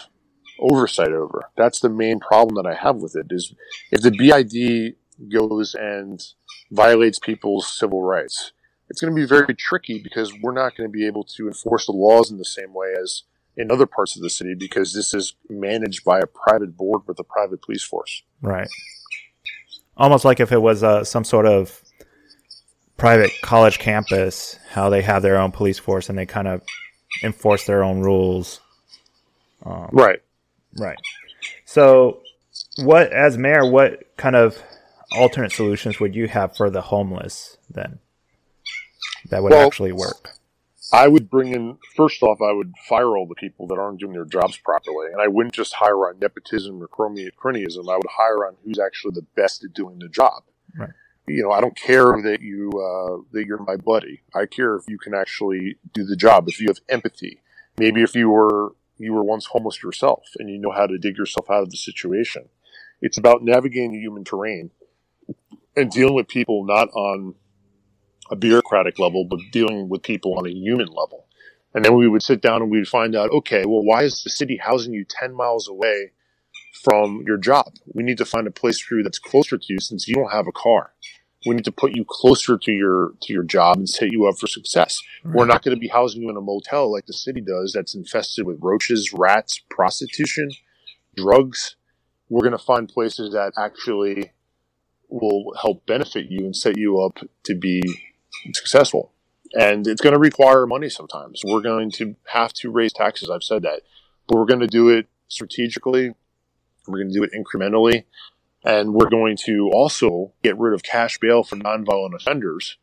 oversight 0.58 1.12
over. 1.12 1.50
That's 1.56 1.80
the 1.80 1.88
main 1.88 2.20
problem 2.20 2.54
that 2.56 2.68
I 2.68 2.74
have 2.74 2.96
with 2.96 3.16
it 3.16 3.26
is 3.30 3.54
if 3.90 4.02
the 4.02 4.10
BID 4.10 4.96
goes 5.30 5.74
and 5.74 6.22
violates 6.70 7.18
people's 7.18 7.66
civil 7.66 8.02
rights, 8.02 8.52
it's 8.88 9.00
going 9.00 9.14
to 9.14 9.20
be 9.20 9.26
very 9.26 9.54
tricky 9.54 10.00
because 10.02 10.32
we're 10.42 10.52
not 10.52 10.76
going 10.76 10.88
to 10.88 10.92
be 10.92 11.06
able 11.06 11.24
to 11.24 11.46
enforce 11.48 11.86
the 11.86 11.92
laws 11.92 12.30
in 12.30 12.38
the 12.38 12.44
same 12.44 12.72
way 12.72 12.94
as 13.00 13.22
in 13.56 13.70
other 13.70 13.86
parts 13.86 14.16
of 14.16 14.22
the 14.22 14.30
city 14.30 14.54
because 14.54 14.92
this 14.92 15.14
is 15.14 15.34
managed 15.48 16.04
by 16.04 16.18
a 16.18 16.26
private 16.26 16.76
board 16.76 17.02
with 17.06 17.18
a 17.18 17.24
private 17.24 17.62
police 17.62 17.82
force. 17.82 18.22
Right. 18.42 18.68
Almost 19.96 20.24
like 20.24 20.40
if 20.40 20.50
it 20.50 20.60
was 20.60 20.82
uh, 20.82 21.04
some 21.04 21.24
sort 21.24 21.46
of 21.46 21.80
private 22.96 23.30
college 23.42 23.78
campus, 23.78 24.58
how 24.70 24.88
they 24.88 25.02
have 25.02 25.22
their 25.22 25.38
own 25.38 25.52
police 25.52 25.78
force 25.78 26.08
and 26.08 26.18
they 26.18 26.26
kind 26.26 26.48
of 26.48 26.62
enforce 27.22 27.64
their 27.64 27.84
own 27.84 28.00
rules. 28.00 28.60
Um, 29.64 29.88
right. 29.92 30.20
Right. 30.76 30.98
So, 31.64 32.22
what 32.78 33.12
as 33.12 33.38
mayor, 33.38 33.68
what 33.68 34.16
kind 34.16 34.36
of 34.36 34.58
alternate 35.12 35.52
solutions 35.52 36.00
would 36.00 36.14
you 36.14 36.28
have 36.28 36.56
for 36.56 36.70
the 36.70 36.80
homeless 36.80 37.56
then 37.70 37.98
that 39.28 39.42
would 39.42 39.52
well, 39.52 39.66
actually 39.66 39.92
work? 39.92 40.30
I 40.92 41.08
would 41.08 41.30
bring 41.30 41.52
in 41.52 41.78
first 41.96 42.22
off, 42.22 42.40
I 42.40 42.52
would 42.52 42.74
fire 42.88 43.16
all 43.16 43.26
the 43.26 43.34
people 43.34 43.66
that 43.68 43.78
aren't 43.78 44.00
doing 44.00 44.12
their 44.12 44.24
jobs 44.24 44.56
properly, 44.58 45.08
and 45.12 45.20
I 45.20 45.28
wouldn't 45.28 45.54
just 45.54 45.74
hire 45.74 46.08
on 46.08 46.18
nepotism 46.18 46.82
or 46.82 46.88
cronyism. 46.88 47.90
I 47.90 47.96
would 47.96 48.10
hire 48.10 48.46
on 48.46 48.56
who's 48.64 48.78
actually 48.78 49.14
the 49.14 49.26
best 49.34 49.64
at 49.64 49.72
doing 49.74 49.98
the 49.98 50.08
job. 50.08 50.44
Right. 50.76 50.90
You 51.26 51.42
know, 51.42 51.52
I 51.52 51.60
don't 51.60 51.76
care 51.76 52.20
that 52.22 52.42
you 52.42 52.70
uh, 52.70 53.24
that 53.32 53.46
you're 53.46 53.62
my 53.62 53.76
buddy. 53.76 54.22
I 54.34 54.46
care 54.46 54.76
if 54.76 54.84
you 54.88 54.98
can 54.98 55.14
actually 55.14 55.78
do 55.92 56.04
the 56.04 56.16
job. 56.16 56.48
If 56.48 56.60
you 56.60 56.68
have 56.68 56.80
empathy, 56.88 57.40
maybe 57.78 58.02
if 58.02 58.14
you 58.14 58.28
were 58.28 58.74
you 58.98 59.12
were 59.12 59.24
once 59.24 59.46
homeless 59.46 59.82
yourself 59.82 60.24
and 60.38 60.48
you 60.48 60.58
know 60.58 60.70
how 60.70 60.86
to 60.86 60.98
dig 60.98 61.16
yourself 61.16 61.50
out 61.50 61.62
of 61.62 61.70
the 61.70 61.76
situation. 61.76 62.48
It's 63.00 63.18
about 63.18 63.42
navigating 63.42 63.92
the 63.92 63.98
human 63.98 64.24
terrain 64.24 64.70
and 65.76 65.90
dealing 65.90 66.14
with 66.14 66.28
people 66.28 66.64
not 66.64 66.88
on 66.90 67.34
a 68.30 68.36
bureaucratic 68.36 68.98
level, 68.98 69.24
but 69.24 69.40
dealing 69.52 69.88
with 69.88 70.02
people 70.02 70.38
on 70.38 70.46
a 70.46 70.50
human 70.50 70.86
level. 70.86 71.26
And 71.74 71.84
then 71.84 71.96
we 71.96 72.08
would 72.08 72.22
sit 72.22 72.40
down 72.40 72.62
and 72.62 72.70
we'd 72.70 72.88
find 72.88 73.16
out, 73.16 73.30
okay, 73.30 73.66
well, 73.66 73.82
why 73.82 74.04
is 74.04 74.22
the 74.22 74.30
city 74.30 74.56
housing 74.56 74.94
you 74.94 75.04
10 75.04 75.34
miles 75.34 75.68
away 75.68 76.12
from 76.84 77.24
your 77.26 77.36
job? 77.36 77.74
We 77.92 78.04
need 78.04 78.18
to 78.18 78.24
find 78.24 78.46
a 78.46 78.52
place 78.52 78.80
for 78.80 78.96
you 78.96 79.02
that's 79.02 79.18
closer 79.18 79.58
to 79.58 79.66
you 79.68 79.80
since 79.80 80.06
you 80.06 80.14
don't 80.14 80.32
have 80.32 80.46
a 80.46 80.52
car. 80.52 80.92
We 81.46 81.54
need 81.54 81.64
to 81.64 81.72
put 81.72 81.94
you 81.94 82.04
closer 82.08 82.56
to 82.56 82.72
your 82.72 83.12
to 83.22 83.32
your 83.32 83.42
job 83.42 83.76
and 83.76 83.88
set 83.88 84.10
you 84.10 84.26
up 84.26 84.38
for 84.38 84.46
success. 84.46 85.00
Right. 85.22 85.34
We're 85.34 85.46
not 85.46 85.62
going 85.62 85.76
to 85.76 85.80
be 85.80 85.88
housing 85.88 86.22
you 86.22 86.30
in 86.30 86.36
a 86.36 86.40
motel 86.40 86.90
like 86.92 87.06
the 87.06 87.12
city 87.12 87.40
does 87.40 87.72
that's 87.72 87.94
infested 87.94 88.46
with 88.46 88.58
roaches, 88.60 89.12
rats, 89.12 89.60
prostitution, 89.70 90.50
drugs. 91.16 91.76
We're 92.28 92.42
going 92.42 92.52
to 92.52 92.58
find 92.58 92.88
places 92.88 93.32
that 93.32 93.52
actually 93.58 94.32
will 95.08 95.52
help 95.60 95.86
benefit 95.86 96.26
you 96.30 96.44
and 96.44 96.56
set 96.56 96.76
you 96.76 97.00
up 97.00 97.18
to 97.44 97.54
be 97.54 97.82
successful. 98.52 99.12
And 99.52 99.86
it's 99.86 100.00
going 100.00 100.14
to 100.14 100.18
require 100.18 100.66
money 100.66 100.88
sometimes. 100.88 101.42
We're 101.44 101.60
going 101.60 101.90
to 101.92 102.16
have 102.26 102.52
to 102.54 102.70
raise 102.70 102.92
taxes. 102.92 103.30
I've 103.30 103.44
said 103.44 103.62
that. 103.62 103.82
But 104.26 104.38
we're 104.38 104.46
going 104.46 104.60
to 104.60 104.66
do 104.66 104.88
it 104.88 105.06
strategically. 105.28 106.14
We're 106.88 106.98
going 106.98 107.12
to 107.12 107.14
do 107.14 107.22
it 107.22 107.30
incrementally. 107.32 108.04
And 108.64 108.94
we're 108.94 109.10
going 109.10 109.36
to 109.44 109.70
also 109.72 110.32
get 110.42 110.58
rid 110.58 110.72
of 110.72 110.82
cash 110.82 111.18
bail 111.18 111.42
for 111.42 111.56
nonviolent 111.56 112.14
offenders, 112.14 112.78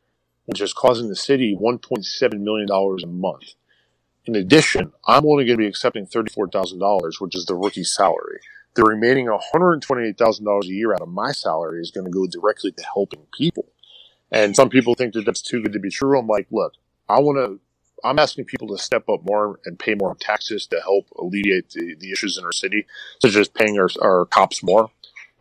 which 0.45 0.61
is 0.61 0.73
causing 0.73 1.09
the 1.09 1.15
city 1.15 1.57
$1.7 1.59 2.39
million 2.39 2.67
a 2.71 3.07
month. 3.07 3.55
In 4.25 4.35
addition, 4.35 4.93
I'm 5.07 5.25
only 5.25 5.45
going 5.45 5.57
to 5.57 5.63
be 5.63 5.67
accepting 5.67 6.05
$34,000, 6.05 7.19
which 7.19 7.35
is 7.35 7.45
the 7.45 7.55
rookie 7.55 7.83
salary. 7.83 8.39
The 8.75 8.83
remaining 8.83 9.25
$128,000 9.25 10.63
a 10.63 10.67
year 10.67 10.93
out 10.93 11.01
of 11.01 11.09
my 11.09 11.31
salary 11.31 11.81
is 11.81 11.89
going 11.89 12.05
to 12.05 12.11
go 12.11 12.27
directly 12.27 12.71
to 12.71 12.83
helping 12.93 13.25
people. 13.35 13.65
And 14.31 14.55
some 14.55 14.69
people 14.69 14.93
think 14.93 15.13
that 15.15 15.25
that's 15.25 15.41
too 15.41 15.61
good 15.63 15.73
to 15.73 15.79
be 15.79 15.89
true. 15.89 16.17
I'm 16.17 16.27
like, 16.27 16.47
look, 16.51 16.73
I 17.09 17.19
want 17.19 17.37
to, 17.39 17.59
I'm 18.07 18.19
asking 18.19 18.45
people 18.45 18.67
to 18.69 18.77
step 18.77 19.09
up 19.09 19.21
more 19.27 19.59
and 19.65 19.77
pay 19.77 19.95
more 19.95 20.15
taxes 20.15 20.67
to 20.67 20.79
help 20.79 21.07
alleviate 21.17 21.71
the, 21.71 21.95
the 21.99 22.11
issues 22.11 22.37
in 22.37 22.45
our 22.45 22.51
city, 22.51 22.85
such 23.21 23.35
as 23.35 23.49
paying 23.49 23.79
our, 23.79 23.89
our 24.01 24.25
cops 24.25 24.63
more 24.63 24.91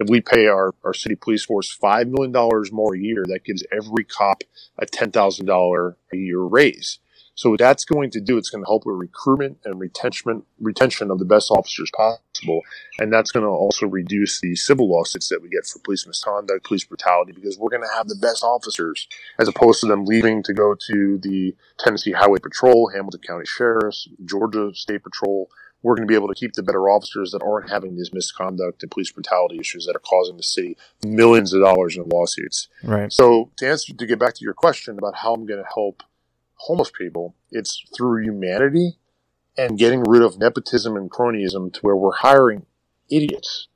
if 0.01 0.09
we 0.09 0.21
pay 0.21 0.47
our, 0.47 0.75
our 0.83 0.95
city 0.95 1.15
police 1.15 1.45
force 1.45 1.77
$5 1.77 2.11
million 2.11 2.33
more 2.73 2.95
a 2.95 2.99
year, 2.99 3.25
that 3.29 3.45
gives 3.45 3.65
every 3.71 4.05
cop 4.05 4.43
a 4.79 4.87
$10,000 4.87 5.95
a 6.13 6.17
year 6.17 6.41
raise. 6.41 6.99
So 7.35 7.51
what 7.51 7.59
that's 7.59 7.85
going 7.85 8.11
to 8.11 8.21
do, 8.21 8.37
it's 8.37 8.51
going 8.51 8.63
to 8.63 8.69
help 8.69 8.85
with 8.85 8.97
recruitment 8.97 9.59
and 9.65 9.81
retention, 9.81 10.43
retention 10.59 11.11
of 11.11 11.19
the 11.19 11.25
best 11.25 11.51
officers 11.51 11.91
possible. 11.97 12.61
And 12.99 13.13
that's 13.13 13.31
going 13.31 13.45
to 13.45 13.51
also 13.51 13.87
reduce 13.87 14.41
the 14.41 14.55
civil 14.57 14.91
lawsuits 14.91 15.29
that 15.31 15.41
we 15.41 15.49
get 15.49 15.65
for 15.65 15.79
police 15.79 16.07
misconduct, 16.07 16.67
police 16.67 16.85
brutality, 16.85 17.33
because 17.33 17.59
we're 17.59 17.71
going 17.71 17.83
to 17.83 17.97
have 17.97 18.09
the 18.09 18.19
best 18.21 18.43
officers 18.43 19.09
as 19.39 19.49
opposed 19.49 19.81
to 19.81 19.87
them 19.87 20.05
leaving 20.05 20.43
to 20.43 20.53
go 20.53 20.75
to 20.89 21.19
the 21.19 21.55
Tennessee 21.79 22.13
Highway 22.13 22.41
Patrol, 22.43 22.91
Hamilton 22.93 23.21
County 23.27 23.47
Sheriffs, 23.47 24.09
Georgia 24.25 24.75
State 24.75 25.03
Patrol. 25.03 25.49
We're 25.83 25.95
going 25.95 26.07
to 26.07 26.11
be 26.11 26.15
able 26.15 26.29
to 26.29 26.35
keep 26.35 26.53
the 26.53 26.63
better 26.63 26.91
officers 26.91 27.31
that 27.31 27.43
aren't 27.43 27.71
having 27.71 27.97
these 27.97 28.13
misconduct 28.13 28.83
and 28.83 28.91
police 28.91 29.11
brutality 29.11 29.59
issues 29.59 29.87
that 29.87 29.97
are 29.97 30.01
causing 30.01 30.37
the 30.37 30.43
city 30.43 30.77
millions 31.03 31.55
of 31.55 31.63
dollars 31.63 31.97
in 31.97 32.09
lawsuits. 32.09 32.69
Right. 32.85 33.13
So 33.13 33.51
to 33.57 33.69
answer, 33.69 33.95
to 33.95 34.07
get 34.07 34.19
back 34.19 34.35
to 34.35 34.45
your 34.45 34.55
question 34.55 34.99
about 34.99 35.17
how 35.17 35.33
I'm 35.33 35.47
going 35.47 35.63
to 35.63 35.71
help 35.73 36.03
homeless 36.55 36.91
people, 36.91 37.35
it's 37.51 37.83
through 37.97 38.25
humanity 38.25 38.99
and 39.57 39.79
getting 39.79 40.03
rid 40.05 40.23
of 40.23 40.39
nepotism 40.39 40.97
and 40.97 41.11
cronyism 41.11 41.73
to 41.73 41.81
where 41.81 41.97
we're 41.97 42.17
hiring 42.17 42.67
idiots, 43.11 43.69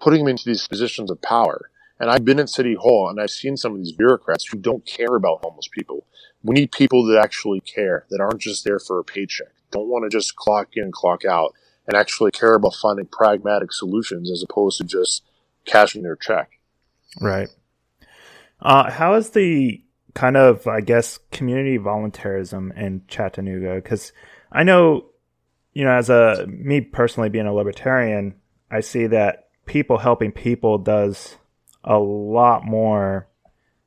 putting 0.00 0.20
them 0.20 0.28
into 0.28 0.44
these 0.46 0.66
positions 0.66 1.10
of 1.10 1.20
power. 1.20 1.70
And 2.00 2.10
I've 2.10 2.24
been 2.24 2.40
in 2.40 2.46
City 2.46 2.74
Hall 2.74 3.08
and 3.08 3.20
I've 3.20 3.30
seen 3.30 3.56
some 3.56 3.72
of 3.72 3.78
these 3.78 3.92
bureaucrats 3.92 4.46
who 4.46 4.58
don't 4.58 4.84
care 4.84 5.14
about 5.14 5.40
homeless 5.42 5.68
people. 5.68 6.06
We 6.42 6.54
need 6.54 6.72
people 6.72 7.04
that 7.06 7.18
actually 7.18 7.60
care, 7.60 8.04
that 8.10 8.20
aren't 8.20 8.40
just 8.40 8.64
there 8.64 8.78
for 8.78 8.98
a 8.98 9.04
paycheck, 9.04 9.52
don't 9.74 9.88
want 9.88 10.10
to 10.10 10.16
just 10.16 10.36
clock 10.36 10.68
in, 10.74 10.90
clock 10.92 11.24
out, 11.24 11.52
and 11.86 11.96
actually 11.96 12.30
care 12.30 12.54
about 12.54 12.74
finding 12.74 13.06
pragmatic 13.06 13.72
solutions 13.72 14.30
as 14.30 14.42
opposed 14.42 14.78
to 14.78 14.84
just 14.84 15.22
cashing 15.66 16.02
their 16.02 16.16
check. 16.16 16.52
Right. 17.20 17.48
Uh, 18.60 18.90
how 18.90 19.14
is 19.14 19.30
the 19.30 19.82
kind 20.14 20.36
of, 20.36 20.66
I 20.66 20.80
guess, 20.80 21.18
community 21.30 21.76
volunteerism 21.76 22.76
in 22.78 23.02
Chattanooga? 23.08 23.74
Because 23.74 24.12
I 24.50 24.62
know, 24.62 25.06
you 25.72 25.84
know, 25.84 25.90
as 25.90 26.08
a 26.08 26.46
me 26.48 26.80
personally 26.80 27.28
being 27.28 27.46
a 27.46 27.52
libertarian, 27.52 28.36
I 28.70 28.80
see 28.80 29.08
that 29.08 29.48
people 29.66 29.98
helping 29.98 30.32
people 30.32 30.78
does 30.78 31.36
a 31.82 31.98
lot 31.98 32.64
more 32.64 33.28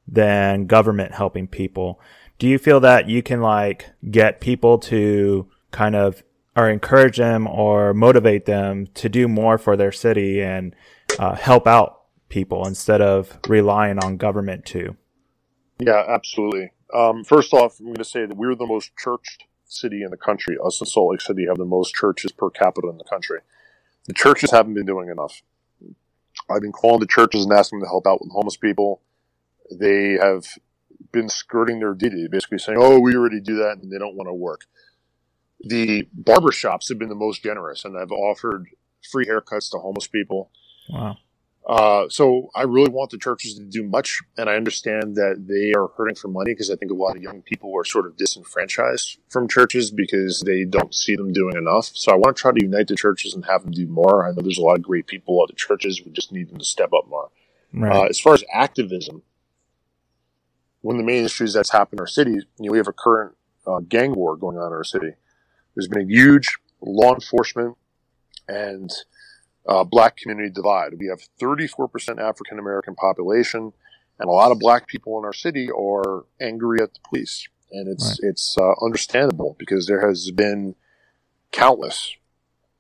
than 0.07 0.67
government 0.67 1.13
helping 1.13 1.47
people. 1.47 1.99
Do 2.39 2.47
you 2.47 2.59
feel 2.59 2.79
that 2.81 3.09
you 3.09 3.23
can 3.23 3.41
like 3.41 3.89
get 4.11 4.41
people 4.41 4.77
to 4.79 5.49
kind 5.71 5.95
of 5.95 6.23
or 6.55 6.69
encourage 6.69 7.17
them 7.17 7.47
or 7.47 7.93
motivate 7.93 8.45
them 8.45 8.87
to 8.95 9.07
do 9.07 9.27
more 9.27 9.57
for 9.57 9.77
their 9.77 9.91
city 9.91 10.41
and 10.41 10.75
uh, 11.19 11.35
help 11.35 11.67
out 11.67 12.01
people 12.29 12.65
instead 12.65 13.01
of 13.01 13.37
relying 13.47 13.99
on 13.99 14.17
government 14.17 14.65
to? 14.65 14.97
Yeah, 15.79 16.03
absolutely. 16.07 16.71
Um, 16.93 17.23
first 17.23 17.53
off, 17.53 17.79
I'm 17.79 17.85
going 17.85 17.97
to 17.97 18.03
say 18.03 18.25
that 18.25 18.35
we're 18.35 18.55
the 18.55 18.65
most 18.65 18.91
churched 18.97 19.43
city 19.65 20.01
in 20.01 20.09
the 20.09 20.17
country. 20.17 20.57
Us 20.63 20.81
and 20.81 20.87
Salt 20.87 21.11
Lake 21.11 21.21
City 21.21 21.45
have 21.47 21.57
the 21.57 21.65
most 21.65 21.93
churches 21.93 22.31
per 22.31 22.49
capita 22.49 22.87
in 22.89 22.97
the 22.97 23.03
country. 23.03 23.39
The 24.07 24.13
churches 24.13 24.51
haven't 24.51 24.73
been 24.73 24.85
doing 24.85 25.09
enough. 25.09 25.43
I've 26.49 26.61
been 26.61 26.71
calling 26.71 27.01
the 27.01 27.07
churches 27.07 27.43
and 27.43 27.53
asking 27.53 27.79
them 27.79 27.85
to 27.85 27.89
help 27.89 28.07
out 28.07 28.21
with 28.21 28.31
homeless 28.31 28.57
people. 28.57 29.01
They 29.71 30.13
have 30.13 30.45
been 31.11 31.29
skirting 31.29 31.79
their 31.79 31.93
duty, 31.93 32.27
basically 32.29 32.59
saying, 32.59 32.77
"Oh, 32.81 32.99
we 32.99 33.15
already 33.15 33.41
do 33.41 33.57
that," 33.57 33.79
and 33.81 33.91
they 33.91 33.97
don't 33.97 34.15
want 34.15 34.29
to 34.29 34.33
work. 34.33 34.65
The 35.61 36.07
barber 36.13 36.51
shops 36.51 36.89
have 36.89 36.99
been 36.99 37.09
the 37.09 37.15
most 37.15 37.43
generous, 37.43 37.85
and 37.85 37.95
have 37.97 38.11
offered 38.11 38.67
free 39.11 39.25
haircuts 39.25 39.71
to 39.71 39.77
homeless 39.77 40.07
people. 40.07 40.51
Wow. 40.89 41.17
Uh, 41.67 42.07
so 42.07 42.49
I 42.55 42.61
really 42.61 42.89
want 42.89 43.11
the 43.11 43.17
churches 43.17 43.55
to 43.55 43.65
do 43.65 43.83
much, 43.83 44.21
and 44.37 44.49
I 44.49 44.55
understand 44.55 45.15
that 45.17 45.45
they 45.49 45.77
are 45.77 45.89
hurting 45.97 46.15
for 46.15 46.29
money 46.29 46.51
because 46.51 46.71
I 46.71 46.77
think 46.77 46.91
a 46.91 46.95
lot 46.95 47.17
of 47.17 47.21
young 47.21 47.41
people 47.41 47.77
are 47.77 47.83
sort 47.83 48.05
of 48.05 48.15
disenfranchised 48.15 49.17
from 49.27 49.49
churches 49.49 49.91
because 49.91 50.41
they 50.45 50.63
don't 50.63 50.95
see 50.95 51.17
them 51.17 51.33
doing 51.33 51.57
enough. 51.57 51.91
So 51.93 52.13
I 52.13 52.15
want 52.15 52.37
to 52.37 52.41
try 52.41 52.53
to 52.53 52.63
unite 52.63 52.87
the 52.87 52.95
churches 52.95 53.33
and 53.33 53.43
have 53.45 53.63
them 53.63 53.71
do 53.71 53.85
more. 53.85 54.25
I 54.25 54.31
know 54.31 54.41
there's 54.41 54.57
a 54.57 54.61
lot 54.61 54.77
of 54.77 54.81
great 54.81 55.07
people 55.07 55.43
at 55.43 55.49
the 55.49 55.55
churches. 55.55 56.01
We 56.05 56.11
just 56.11 56.31
need 56.31 56.49
them 56.49 56.59
to 56.59 56.65
step 56.65 56.91
up 56.97 57.09
more. 57.09 57.31
Right. 57.73 57.93
Uh, 57.93 58.03
as 58.03 58.17
far 58.17 58.33
as 58.33 58.45
activism, 58.53 59.23
one 60.79 60.95
of 60.95 60.99
the 61.01 61.05
main 61.05 61.25
issues 61.25 61.51
that's 61.51 61.71
happened 61.71 61.99
in 61.99 62.01
our 62.01 62.07
city, 62.07 62.31
you 62.31 62.45
know, 62.59 62.71
we 62.71 62.77
have 62.77 62.87
a 62.87 62.93
current 62.93 63.35
uh, 63.65 63.81
gang 63.81 64.13
war 64.15 64.37
going 64.37 64.57
on 64.57 64.67
in 64.67 64.73
our 64.73 64.85
city. 64.85 65.11
There's 65.77 65.87
been 65.87 66.09
a 66.09 66.11
huge 66.11 66.57
law 66.81 67.13
enforcement 67.13 67.77
and 68.47 68.91
uh, 69.67 69.83
black 69.83 70.17
community 70.17 70.49
divide. 70.49 70.93
We 70.97 71.05
have 71.05 71.19
34% 71.39 72.19
African 72.19 72.57
American 72.57 72.95
population, 72.95 73.73
and 74.19 74.27
a 74.27 74.31
lot 74.31 74.51
of 74.51 74.57
black 74.57 74.87
people 74.87 75.19
in 75.19 75.25
our 75.25 75.33
city 75.33 75.69
are 75.69 76.25
angry 76.41 76.81
at 76.81 76.95
the 76.95 76.99
police, 77.07 77.47
and 77.71 77.87
it's 77.87 78.19
Right. 78.23 78.29
it's 78.31 78.57
uh, 78.57 78.73
understandable 78.83 79.55
because 79.59 79.85
there 79.85 80.07
has 80.07 80.31
been 80.31 80.73
countless 81.51 82.15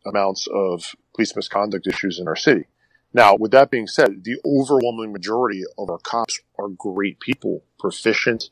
amounts 0.03 0.47
of 0.51 0.95
police 1.13 1.35
misconduct 1.35 1.85
issues 1.85 2.17
in 2.19 2.27
our 2.27 2.35
city. 2.35 2.65
Now, 3.13 3.35
with 3.35 3.51
that 3.51 3.69
being 3.69 3.85
said, 3.85 4.23
the 4.23 4.37
overwhelming 4.43 5.13
majority 5.13 5.61
of 5.77 5.91
our 5.91 5.99
cops 5.99 6.39
are 6.57 6.67
great 6.67 7.19
people, 7.19 7.63
proficient, 7.77 8.49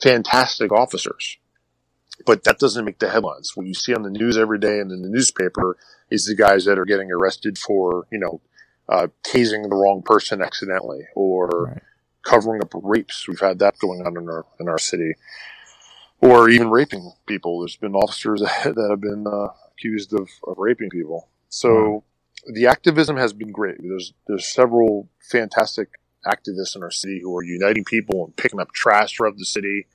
fantastic 0.00 0.70
officers. 0.70 1.38
But 2.24 2.44
that 2.44 2.58
doesn't 2.58 2.84
make 2.84 2.98
the 2.98 3.10
headlines. 3.10 3.56
What 3.56 3.66
you 3.66 3.74
see 3.74 3.94
on 3.94 4.02
the 4.02 4.10
news 4.10 4.36
every 4.38 4.58
day 4.58 4.78
and 4.80 4.90
in 4.92 5.02
the 5.02 5.08
newspaper 5.08 5.76
is 6.10 6.26
the 6.26 6.34
guys 6.34 6.64
that 6.66 6.78
are 6.78 6.84
getting 6.84 7.10
arrested 7.10 7.58
for, 7.58 8.06
you 8.12 8.18
know, 8.18 8.40
uh, 8.88 9.08
tasing 9.24 9.68
the 9.68 9.76
wrong 9.76 10.02
person 10.02 10.42
accidentally 10.42 11.06
or 11.14 11.48
Right. 11.66 11.82
covering 12.22 12.62
up 12.62 12.72
rapes. 12.74 13.26
We've 13.28 13.40
had 13.40 13.58
that 13.60 13.78
going 13.78 14.02
on 14.06 14.16
in 14.16 14.28
our 14.28 14.44
in 14.60 14.68
our 14.68 14.78
city, 14.78 15.14
or 16.20 16.48
even 16.48 16.70
raping 16.70 17.12
people. 17.26 17.60
There's 17.60 17.76
been 17.76 17.94
officers 17.94 18.40
that 18.64 18.86
have 18.90 19.00
been 19.00 19.26
uh, 19.26 19.48
accused 19.72 20.12
of, 20.12 20.28
of 20.46 20.58
raping 20.58 20.90
people. 20.90 21.28
So 21.48 22.04
the 22.46 22.66
activism 22.66 23.16
has 23.16 23.32
been 23.32 23.52
great. 23.52 23.76
There's 23.80 24.12
there's 24.26 24.46
several 24.46 25.08
fantastic 25.30 25.88
activists 26.26 26.76
in 26.76 26.82
our 26.82 26.90
city 26.90 27.20
who 27.22 27.36
are 27.36 27.42
uniting 27.42 27.84
people 27.84 28.24
and 28.26 28.36
picking 28.36 28.60
up 28.60 28.72
trash 28.72 29.16
throughout 29.16 29.36
the 29.38 29.44
city. 29.44 29.86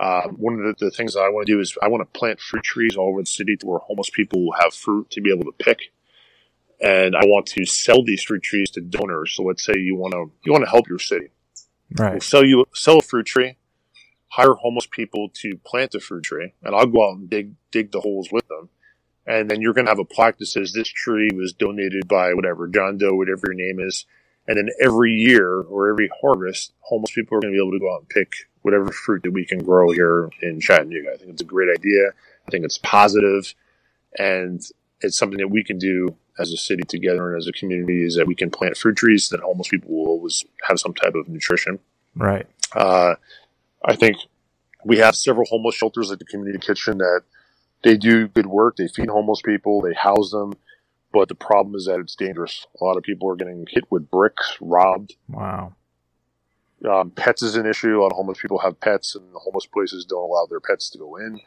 Uh, 0.00 0.28
one 0.28 0.54
of 0.54 0.78
the, 0.78 0.86
the 0.86 0.90
things 0.90 1.14
that 1.14 1.20
I 1.20 1.28
want 1.28 1.46
to 1.46 1.52
do 1.52 1.60
is 1.60 1.76
I 1.82 1.88
want 1.88 2.00
to 2.02 2.18
plant 2.18 2.40
fruit 2.40 2.62
trees 2.62 2.96
all 2.96 3.08
over 3.08 3.20
the 3.20 3.26
city 3.26 3.56
to 3.56 3.66
where 3.66 3.78
homeless 3.80 4.10
people 4.10 4.44
will 4.44 4.54
have 4.60 4.72
fruit 4.72 5.10
to 5.10 5.20
be 5.20 5.32
able 5.32 5.44
to 5.44 5.64
pick. 5.64 5.92
And 6.80 7.16
I 7.16 7.24
want 7.24 7.46
to 7.46 7.66
sell 7.66 8.04
these 8.04 8.22
fruit 8.22 8.42
trees 8.42 8.70
to 8.72 8.80
donors. 8.80 9.32
So 9.32 9.42
let's 9.42 9.64
say 9.64 9.72
you 9.76 9.96
want 9.96 10.12
to 10.12 10.30
you 10.44 10.52
want 10.52 10.64
to 10.64 10.70
help 10.70 10.88
your 10.88 11.00
city. 11.00 11.30
We'll 12.12 12.20
sell 12.20 12.44
you 12.44 12.66
sell 12.72 12.98
a 12.98 13.02
fruit 13.02 13.26
tree, 13.26 13.56
hire 14.28 14.54
homeless 14.54 14.86
people 14.88 15.30
to 15.34 15.58
plant 15.64 15.90
the 15.90 16.00
fruit 16.00 16.22
tree, 16.22 16.54
and 16.62 16.76
I'll 16.76 16.86
go 16.86 17.10
out 17.10 17.16
and 17.16 17.28
dig 17.28 17.54
dig 17.72 17.90
the 17.90 18.00
holes 18.00 18.28
with 18.30 18.46
them. 18.46 18.68
And 19.26 19.50
then 19.50 19.60
you're 19.60 19.74
going 19.74 19.86
to 19.86 19.90
have 19.90 19.98
a 19.98 20.04
plaque 20.04 20.38
that 20.38 20.46
says 20.46 20.72
this 20.72 20.88
tree 20.88 21.30
was 21.34 21.52
donated 21.52 22.08
by 22.08 22.32
whatever 22.32 22.68
John 22.68 22.96
Doe, 22.96 23.14
whatever 23.14 23.42
your 23.48 23.54
name 23.54 23.80
is. 23.80 24.06
And 24.48 24.56
then 24.56 24.70
every 24.80 25.12
year 25.12 25.60
or 25.60 25.90
every 25.90 26.10
harvest, 26.22 26.72
homeless 26.80 27.12
people 27.12 27.36
are 27.36 27.40
going 27.40 27.52
to 27.52 27.56
be 27.56 27.62
able 27.62 27.72
to 27.72 27.78
go 27.78 27.94
out 27.94 28.00
and 28.00 28.08
pick 28.08 28.32
whatever 28.62 28.90
fruit 28.90 29.22
that 29.22 29.30
we 29.30 29.44
can 29.44 29.62
grow 29.62 29.90
here 29.90 30.30
in 30.42 30.58
Chattanooga. 30.58 31.12
I 31.12 31.16
think 31.18 31.30
it's 31.30 31.42
a 31.42 31.44
great 31.44 31.68
idea. 31.68 32.08
I 32.08 32.50
think 32.50 32.64
it's 32.64 32.78
positive, 32.78 33.54
and 34.18 34.60
it's 35.02 35.18
something 35.18 35.38
that 35.38 35.48
we 35.48 35.62
can 35.62 35.78
do 35.78 36.16
as 36.38 36.50
a 36.50 36.56
city 36.56 36.82
together 36.82 37.28
and 37.28 37.36
as 37.36 37.46
a 37.46 37.52
community. 37.52 38.04
Is 38.04 38.16
that 38.16 38.26
we 38.26 38.34
can 38.34 38.50
plant 38.50 38.78
fruit 38.78 38.96
trees 38.96 39.28
that 39.28 39.40
homeless 39.40 39.68
people 39.68 39.90
will 39.90 40.08
always 40.08 40.44
have 40.66 40.80
some 40.80 40.94
type 40.94 41.14
of 41.14 41.28
nutrition. 41.28 41.78
Right. 42.16 42.46
Uh, 42.74 43.16
I 43.84 43.96
think 43.96 44.16
we 44.84 44.96
have 44.98 45.14
several 45.14 45.46
homeless 45.46 45.74
shelters 45.74 46.10
at 46.10 46.18
the 46.18 46.24
community 46.24 46.58
kitchen 46.58 46.98
that 46.98 47.22
they 47.84 47.98
do 47.98 48.28
good 48.28 48.46
work. 48.46 48.76
They 48.76 48.88
feed 48.88 49.08
homeless 49.08 49.42
people, 49.42 49.82
they 49.82 49.94
house 49.94 50.30
them, 50.30 50.54
but 51.12 51.28
the 51.28 51.34
problem 51.34 51.74
is 51.74 51.86
that 51.86 52.00
it's 52.00 52.16
dangerous. 52.16 52.66
A 52.80 52.84
lot 52.84 52.96
of 52.96 53.02
people 53.02 53.30
are 53.30 53.36
getting 53.36 53.66
hit 53.68 53.84
with 53.90 54.10
bricks, 54.10 54.56
robbed. 54.60 55.16
Wow. 55.28 55.74
Um, 56.88 57.10
pets 57.10 57.42
is 57.42 57.56
an 57.56 57.66
issue. 57.66 57.98
A 57.98 58.02
lot 58.02 58.12
of 58.12 58.16
homeless 58.16 58.40
people 58.40 58.58
have 58.58 58.78
pets, 58.78 59.14
and 59.14 59.34
the 59.34 59.38
homeless 59.38 59.66
places 59.66 60.04
don't 60.04 60.30
allow 60.30 60.46
their 60.46 60.60
pets 60.60 60.90
to 60.90 60.98
go 60.98 61.16
in. 61.16 61.40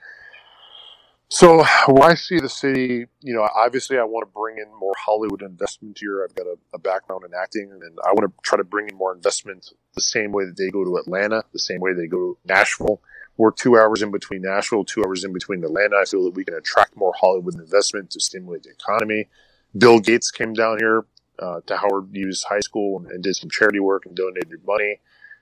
So 1.29 1.63
when 1.87 2.03
I 2.03 2.15
see 2.15 2.39
the 2.39 2.49
city, 2.49 3.05
you 3.21 3.33
know, 3.33 3.47
obviously 3.55 3.97
I 3.97 4.03
want 4.03 4.27
to 4.27 4.33
bring 4.33 4.57
in 4.57 4.67
more 4.77 4.93
Hollywood 4.97 5.41
investment 5.41 5.97
here. 5.97 6.25
I've 6.27 6.35
got 6.35 6.45
a, 6.45 6.57
a 6.73 6.77
background 6.79 7.23
in 7.23 7.31
acting, 7.33 7.71
and 7.71 7.97
I 8.03 8.09
want 8.09 8.29
to 8.29 8.33
try 8.43 8.57
to 8.57 8.65
bring 8.65 8.89
in 8.89 8.97
more 8.97 9.13
investment 9.15 9.71
the 9.95 10.01
same 10.01 10.33
way 10.33 10.43
that 10.43 10.57
they 10.57 10.69
go 10.69 10.83
to 10.83 10.97
Atlanta, 10.97 11.43
the 11.53 11.59
same 11.59 11.79
way 11.79 11.93
they 11.93 12.07
go 12.07 12.17
to 12.17 12.37
Nashville. 12.43 13.01
We're 13.37 13.51
two 13.51 13.77
hours 13.77 14.01
in 14.01 14.11
between 14.11 14.41
Nashville, 14.41 14.83
two 14.83 15.05
hours 15.05 15.23
in 15.23 15.31
between 15.31 15.63
Atlanta. 15.63 15.95
I 16.01 16.05
feel 16.05 16.25
that 16.25 16.35
we 16.35 16.43
can 16.43 16.53
attract 16.53 16.97
more 16.97 17.13
Hollywood 17.17 17.55
investment 17.55 18.11
to 18.11 18.19
stimulate 18.19 18.63
the 18.63 18.71
economy. 18.71 19.29
Bill 19.77 19.99
Gates 19.99 20.31
came 20.31 20.53
down 20.53 20.77
here 20.79 21.05
uh, 21.39 21.61
to 21.65 21.77
Howard 21.77 22.09
Hughes 22.13 22.43
High 22.43 22.59
School 22.59 22.99
and, 22.99 23.11
and 23.11 23.23
did 23.23 23.35
some 23.35 23.49
charity 23.49 23.79
work 23.79 24.05
and 24.05 24.15
donated 24.15 24.65
money. 24.65 24.99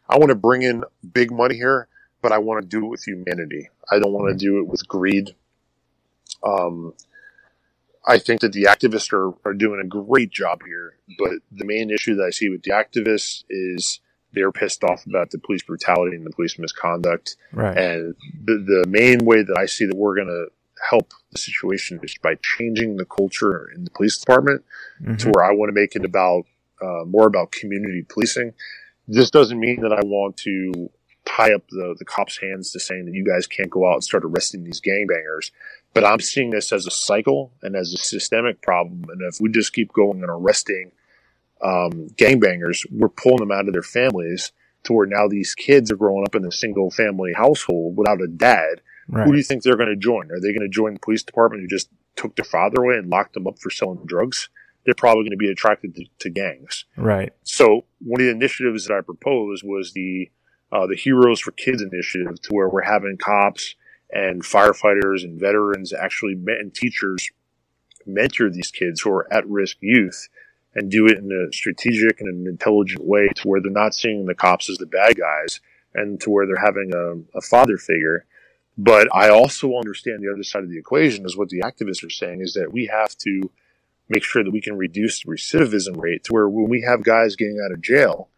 I 0.07 0.17
want 0.17 0.29
to 0.29 0.35
bring 0.35 0.61
in 0.61 0.83
big 1.13 1.31
money 1.31 1.55
here, 1.55 1.87
but 2.21 2.31
I 2.31 2.37
want 2.37 2.61
to 2.61 2.67
do 2.67 2.85
it 2.85 2.89
with 2.89 3.03
humanity. 3.03 3.69
I 3.91 3.99
don't 3.99 4.13
want 4.13 4.29
to 4.31 4.37
do 4.37 4.59
it 4.59 4.67
with 4.67 4.87
greed. 4.87 5.35
Um, 6.43 6.93
I 8.07 8.17
think 8.17 8.41
that 8.41 8.53
the 8.53 8.63
activists 8.63 9.11
are, 9.13 9.33
are 9.45 9.53
doing 9.53 9.81
a 9.83 9.87
great 9.87 10.31
job 10.31 10.61
here, 10.65 10.97
but 11.17 11.31
the 11.51 11.65
main 11.65 11.89
issue 11.91 12.15
that 12.15 12.23
I 12.23 12.29
see 12.29 12.49
with 12.49 12.63
the 12.63 12.71
activists 12.71 13.43
is 13.49 13.99
They're 14.31 14.51
pissed 14.51 14.83
off 14.83 15.05
about 15.05 15.31
the 15.31 15.39
police 15.39 15.63
brutality 15.63 16.15
and 16.15 16.25
the 16.25 16.31
police 16.31 16.59
misconduct. 16.59 17.35
Right. 17.51 17.75
And 17.77 18.15
the, 18.43 18.83
the 18.83 18.85
main 18.87 19.25
way 19.25 19.41
that 19.41 19.57
I 19.57 19.65
see 19.65 19.85
that 19.85 19.97
we're 19.97 20.15
going 20.15 20.27
to 20.27 20.47
help 20.89 21.13
the 21.31 21.37
situation 21.37 21.99
is 22.03 22.15
by 22.21 22.35
changing 22.57 22.97
the 22.97 23.05
culture 23.05 23.69
in 23.75 23.83
the 23.83 23.91
police 23.91 24.17
department 24.17 24.63
mm-hmm. 25.01 25.15
to 25.17 25.29
where 25.31 25.43
I 25.43 25.53
want 25.53 25.69
to 25.69 25.79
make 25.79 25.95
it 25.95 26.05
about 26.05 26.45
uh, 26.81 27.03
more 27.05 27.27
about 27.27 27.51
community 27.51 28.05
policing. 28.07 28.53
This 29.07 29.29
doesn't 29.29 29.59
mean 29.59 29.81
that 29.81 29.91
I 29.91 30.01
want 30.03 30.37
to 30.37 30.89
tie 31.25 31.53
up 31.53 31.67
the, 31.69 31.95
the 31.97 32.05
cops' 32.05 32.39
hands 32.39 32.71
to 32.71 32.79
saying 32.79 33.05
that 33.05 33.13
you 33.13 33.25
guys 33.25 33.47
can't 33.47 33.69
go 33.69 33.89
out 33.89 33.95
and 33.95 34.03
start 34.03 34.23
arresting 34.23 34.63
these 34.63 34.81
gangbangers. 34.81 35.51
But 35.93 36.05
I'm 36.05 36.19
seeing 36.19 36.51
this 36.51 36.71
as 36.71 36.85
a 36.85 36.91
cycle 36.91 37.51
and 37.61 37.75
as 37.75 37.93
a 37.93 37.97
systemic 37.97 38.61
problem. 38.61 39.05
And 39.09 39.21
if 39.21 39.39
we 39.41 39.49
just 39.49 39.73
keep 39.73 39.91
going 39.93 40.21
and 40.21 40.29
arresting 40.29 40.91
um, 41.61 42.09
gangbangers, 42.15 42.85
we're 42.91 43.09
pulling 43.09 43.39
them 43.39 43.51
out 43.51 43.67
of 43.67 43.73
their 43.73 43.83
families 43.83 44.51
to 44.83 44.93
where 44.93 45.07
now 45.07 45.27
these 45.27 45.55
kids 45.55 45.91
are 45.91 45.97
growing 45.97 46.25
up 46.25 46.35
in 46.35 46.45
a 46.45 46.51
single 46.51 46.89
family 46.91 47.33
household 47.33 47.97
without 47.97 48.21
a 48.21 48.27
dad. 48.27 48.81
Right. 49.09 49.25
Who 49.25 49.31
do 49.31 49.37
you 49.37 49.43
think 49.43 49.63
they're 49.63 49.75
going 49.75 49.89
to 49.89 49.95
join? 49.95 50.31
Are 50.31 50.39
they 50.39 50.53
going 50.53 50.61
to 50.61 50.69
join 50.69 50.93
the 50.93 50.99
police 50.99 51.23
department 51.23 51.63
who 51.63 51.67
just 51.67 51.89
took 52.15 52.35
their 52.35 52.45
father 52.45 52.83
away 52.83 52.95
and 52.95 53.09
locked 53.09 53.33
them 53.33 53.47
up 53.47 53.59
for 53.59 53.71
selling 53.71 54.05
drugs? 54.05 54.49
They're 54.85 54.93
probably 54.93 55.23
going 55.23 55.31
to 55.31 55.37
be 55.37 55.49
attracted 55.49 55.95
to, 55.95 56.05
to 56.19 56.29
gangs. 56.29 56.85
Right. 56.95 57.33
So 57.43 57.85
one 57.99 58.21
of 58.21 58.25
the 58.25 58.31
initiatives 58.31 58.85
that 58.85 58.95
I 58.95 59.01
proposed 59.01 59.63
was 59.65 59.93
the 59.93 60.29
uh, 60.71 60.85
the 60.85 60.95
Heroes 60.95 61.39
for 61.39 61.51
Kids 61.51 61.81
initiative, 61.81 62.39
to 62.43 62.53
where 62.53 62.69
we're 62.69 62.83
having 62.83 63.17
cops 63.17 63.73
and 64.11 64.43
firefighters 64.43 65.23
and 65.23 65.39
veterans 65.39 65.93
actually 65.93 66.33
and 66.33 66.73
teachers 66.73 67.29
mentor 68.05 68.49
these 68.49 68.71
kids 68.71 69.01
who 69.01 69.11
are 69.11 69.31
at 69.33 69.47
risk 69.47 69.77
youth 69.81 70.29
and 70.75 70.91
do 70.91 71.07
it 71.07 71.17
in 71.17 71.31
a 71.31 71.51
strategic 71.53 72.21
and 72.21 72.29
an 72.29 72.47
intelligent 72.47 73.03
way 73.03 73.27
to 73.35 73.47
where 73.47 73.61
they're 73.61 73.71
not 73.71 73.93
seeing 73.93 74.25
the 74.25 74.35
cops 74.35 74.69
as 74.69 74.77
the 74.77 74.85
bad 74.85 75.17
guys 75.17 75.59
and 75.93 76.21
to 76.21 76.29
where 76.29 76.45
they're 76.45 76.63
having 76.63 76.91
a, 76.93 77.37
a 77.37 77.41
father 77.41 77.77
figure. 77.77 78.25
But 78.81 79.13
I 79.13 79.29
also 79.29 79.75
understand 79.75 80.23
the 80.23 80.31
other 80.33 80.41
side 80.41 80.63
of 80.63 80.69
the 80.69 80.79
equation 80.79 81.25
is 81.25 81.35
what 81.35 81.49
the 81.49 81.59
activists 81.59 82.01
are 82.05 82.09
saying 82.09 82.39
is 82.39 82.53
that 82.53 82.71
we 82.71 82.85
have 82.85 83.13
to 83.17 83.51
make 84.07 84.23
sure 84.23 84.41
that 84.41 84.51
we 84.51 84.61
can 84.61 84.77
reduce 84.77 85.21
the 85.21 85.29
recidivism 85.29 86.01
rate 86.01 86.23
to 86.23 86.33
where 86.33 86.47
when 86.47 86.69
we 86.69 86.81
have 86.87 87.03
guys 87.03 87.35
getting 87.35 87.59
out 87.63 87.73
of 87.73 87.81
jail, 87.81 88.29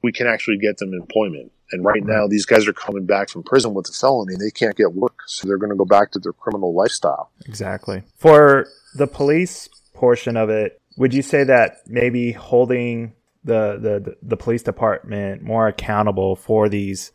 we 0.00 0.12
can 0.12 0.28
actually 0.28 0.56
get 0.56 0.76
them 0.76 0.94
employment. 0.94 1.50
And 1.72 1.84
right 1.84 2.04
now, 2.04 2.28
these 2.28 2.46
guys 2.46 2.68
are 2.68 2.72
coming 2.72 3.06
back 3.06 3.28
from 3.28 3.42
prison 3.42 3.74
with 3.74 3.88
a 3.88 3.92
felony. 3.92 4.36
They 4.38 4.52
can't 4.52 4.76
get 4.76 4.94
work, 4.94 5.18
so 5.26 5.48
they're 5.48 5.58
going 5.58 5.72
to 5.72 5.76
go 5.76 5.84
back 5.84 6.12
to 6.12 6.20
their 6.20 6.32
criminal 6.32 6.72
lifestyle. 6.72 7.32
Exactly. 7.46 8.04
For 8.16 8.68
the 8.94 9.08
police 9.08 9.68
portion 9.94 10.36
of 10.36 10.48
it, 10.48 10.80
would 10.96 11.12
you 11.12 11.22
say 11.22 11.42
that 11.42 11.78
maybe 11.88 12.30
holding 12.30 13.14
the 13.42 13.78
the 13.80 14.16
the 14.22 14.36
police 14.36 14.62
department 14.62 15.42
more 15.42 15.66
accountable 15.66 16.36
for 16.36 16.68
these 16.68 17.10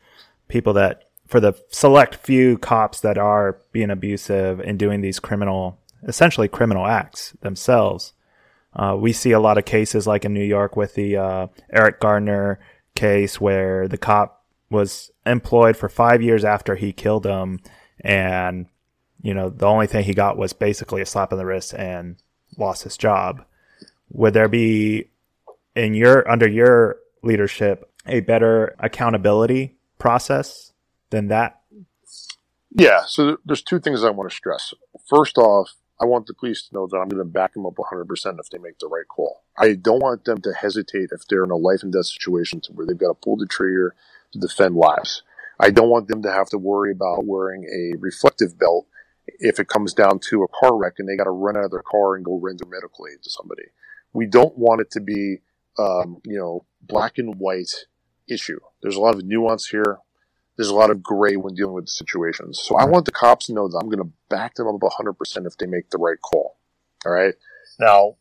people 0.49 0.73
that 0.73 1.03
for 1.27 1.39
the 1.39 1.53
select 1.69 2.15
few 2.15 2.57
cops 2.57 2.99
that 3.01 3.17
are 3.17 3.59
being 3.71 3.89
abusive 3.89 4.59
and 4.59 4.77
doing 4.77 5.01
these 5.01 5.19
criminal, 5.19 5.79
essentially 6.07 6.47
criminal 6.47 6.85
acts 6.85 7.33
themselves? 7.41 8.13
Uh, 8.75 8.97
we 8.99 9.13
see 9.13 9.31
a 9.31 9.39
lot 9.39 9.57
of 9.57 9.65
cases 9.65 10.07
like 10.07 10.25
in 10.25 10.33
New 10.33 10.43
York 10.43 10.75
with 10.75 10.95
the 10.95 11.17
uh, 11.17 11.47
Eric 11.71 11.99
Garner 11.99 12.59
case 12.95 13.39
where 13.39 13.87
the 13.87 13.97
cop 13.97 14.43
was 14.69 15.11
employed 15.25 15.77
for 15.77 15.89
five 15.89 16.21
years 16.21 16.43
after 16.43 16.75
he 16.75 16.91
killed 16.91 17.25
him, 17.25 17.59
and 17.99 18.65
you 19.21 19.33
know 19.33 19.49
the 19.49 19.67
only 19.67 19.87
thing 19.87 20.03
he 20.03 20.13
got 20.13 20.37
was 20.37 20.53
basically 20.53 21.01
a 21.01 21.05
slap 21.05 21.31
on 21.31 21.37
the 21.37 21.45
wrist 21.45 21.73
and 21.73 22.17
lost 22.57 22.83
his 22.83 22.97
job. 22.97 23.45
Would 24.09 24.33
there 24.33 24.49
be 24.49 25.09
in 25.75 25.93
your 25.93 26.29
under 26.29 26.47
your 26.47 26.97
leadership 27.21 27.89
a 28.05 28.19
better 28.19 28.75
accountability 28.79 29.77
process 29.97 30.72
than 31.13 31.27
that? 31.27 31.61
Yeah. 32.75 33.03
So 33.05 33.37
there's 33.45 33.61
two 33.61 33.79
things 33.79 34.03
I 34.03 34.09
want 34.09 34.29
to 34.29 34.35
stress. 34.35 34.73
First 35.07 35.37
off, 35.37 35.75
I 36.01 36.05
want 36.05 36.25
the 36.25 36.33
police 36.33 36.67
to 36.67 36.73
know 36.73 36.87
that 36.87 36.97
I'm 36.97 37.07
going 37.07 37.23
to 37.23 37.23
back 37.23 37.53
them 37.53 37.67
up 37.67 37.75
100% 37.75 38.39
if 38.39 38.49
they 38.49 38.57
make 38.57 38.79
the 38.79 38.87
right 38.87 39.07
call. 39.07 39.43
I 39.57 39.75
don't 39.75 40.01
want 40.01 40.25
them 40.25 40.41
to 40.41 40.53
hesitate 40.53 41.09
if 41.11 41.27
they're 41.29 41.43
in 41.43 41.51
a 41.51 41.55
life 41.55 41.83
and 41.83 41.93
death 41.93 42.07
situation 42.07 42.61
where 42.71 42.85
they've 42.85 42.97
got 42.97 43.09
to 43.09 43.13
pull 43.13 43.37
the 43.37 43.45
trigger 43.45 43.95
to 44.31 44.39
defend 44.39 44.75
lives. 44.75 45.21
I 45.59 45.69
don't 45.69 45.89
want 45.89 46.07
them 46.07 46.23
to 46.23 46.31
have 46.31 46.49
to 46.49 46.57
worry 46.57 46.91
about 46.91 47.25
wearing 47.25 47.63
a 47.65 47.97
reflective 47.99 48.57
belt 48.57 48.87
if 49.27 49.59
it 49.59 49.67
comes 49.67 49.93
down 49.93 50.19
to 50.29 50.43
a 50.43 50.47
car 50.47 50.75
wreck 50.75 50.95
and 50.97 51.07
they 51.07 51.15
got 51.15 51.25
to 51.25 51.29
run 51.29 51.55
out 51.55 51.65
of 51.65 51.71
their 51.71 51.83
car 51.83 52.15
and 52.15 52.25
go 52.25 52.39
render 52.39 52.65
medical 52.65 53.05
aid 53.07 53.21
to 53.23 53.29
somebody. 53.29 53.63
We 54.13 54.25
don't 54.25 54.57
want 54.57 54.81
it 54.81 54.89
to 54.91 54.99
be, 54.99 55.37
um, 55.77 56.21
you 56.25 56.37
know, 56.37 56.65
black 56.81 57.17
and 57.19 57.35
white 57.35 57.85
issue. 58.27 58.59
There's 58.81 58.95
a 58.95 59.01
lot 59.01 59.15
of 59.15 59.23
nuance 59.23 59.67
here. 59.69 59.99
There's 60.55 60.69
a 60.69 60.75
lot 60.75 60.91
of 60.91 61.01
gray 61.01 61.35
when 61.35 61.55
dealing 61.55 61.73
with 61.73 61.85
the 61.85 61.91
situations. 61.91 62.61
So 62.63 62.77
I 62.77 62.85
want 62.85 63.05
the 63.05 63.11
cops 63.11 63.47
to 63.47 63.53
know 63.53 63.67
that 63.67 63.79
I'm 63.81 63.89
going 63.89 64.03
to 64.03 64.11
back 64.29 64.55
them 64.55 64.67
up 64.67 64.75
100% 64.79 65.47
if 65.47 65.57
they 65.57 65.65
make 65.65 65.89
the 65.89 65.97
right 65.97 66.21
call. 66.21 66.57
All 67.05 67.11
right. 67.11 67.33
Now, 67.79 68.17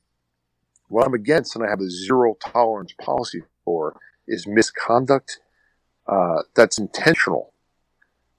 what 0.88 1.06
I'm 1.06 1.14
against 1.14 1.56
and 1.56 1.64
I 1.64 1.68
have 1.68 1.80
a 1.80 1.90
zero 1.90 2.36
tolerance 2.40 2.94
policy 3.00 3.42
for 3.64 3.96
is 4.26 4.46
misconduct 4.46 5.40
uh, 6.06 6.42
that's 6.54 6.78
intentional. 6.78 7.52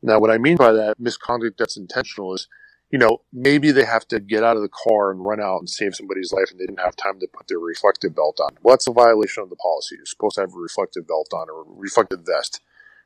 Now, 0.01 0.19
what 0.19 0.32
I 0.32 0.38
mean 0.38 0.58
by 0.58 0.73
that 0.73 0.99
misconduct 0.99 1.58
that's 1.58 1.77
intentional 1.77 2.34
is, 2.34 2.47
you 2.91 2.99
know, 2.99 3.21
maybe 3.32 3.71
they 3.71 3.86
have 3.86 4.08
to 4.10 4.19
get 4.19 4.43
out 4.43 4.58
of 4.58 4.62
the 4.62 4.69
car 4.69 5.12
and 5.12 5.25
run 5.25 5.39
out 5.39 5.60
and 5.60 5.69
save 5.69 5.95
somebody's 5.95 6.32
life 6.32 6.51
and 6.51 6.60
they 6.60 6.65
didn't 6.65 6.82
have 6.82 6.95
time 6.95 7.19
to 7.19 7.27
put 7.27 7.47
their 7.47 7.60
reflective 7.60 8.15
belt 8.15 8.39
on. 8.43 8.58
Well, 8.62 8.73
that's 8.73 8.88
a 8.88 8.91
violation 8.91 9.43
of 9.43 9.49
the 9.49 9.56
policy. 9.56 9.95
You're 9.95 10.06
supposed 10.06 10.36
to 10.36 10.41
have 10.41 10.53
a 10.53 10.60
reflective 10.60 11.08
belt 11.08 11.29
on 11.34 11.49
or 11.49 11.62
a 11.62 11.65
reflective 11.67 12.25
vest. 12.25 12.60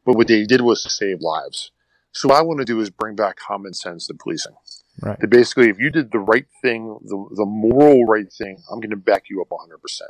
But 0.07 0.15
what 0.15 0.27
they 0.27 0.45
did 0.45 0.61
was 0.61 0.81
to 0.81 0.89
save 0.89 1.21
lives. 1.21 1.71
So 2.13 2.29
what 2.29 2.39
I 2.39 2.41
want 2.41 2.59
to 2.61 2.65
do 2.65 2.79
is 2.81 2.89
bring 2.89 3.15
back 3.15 3.35
common 3.35 3.75
sense 3.75 4.07
to 4.07 4.15
policing. 4.15 4.55
Right. 5.01 5.19
That 5.19 5.29
basically, 5.29 5.69
if 5.69 5.77
you 5.77 5.91
did 5.91 6.11
the 6.11 6.19
right 6.19 6.47
thing, 6.63 6.97
the, 7.03 7.27
the 7.35 7.45
moral 7.45 8.05
right 8.05 8.31
thing, 8.33 8.57
I'm 8.71 8.79
going 8.79 8.89
to 8.89 8.95
back 8.95 9.25
you 9.29 9.41
up 9.41 9.49
100% 9.49 10.01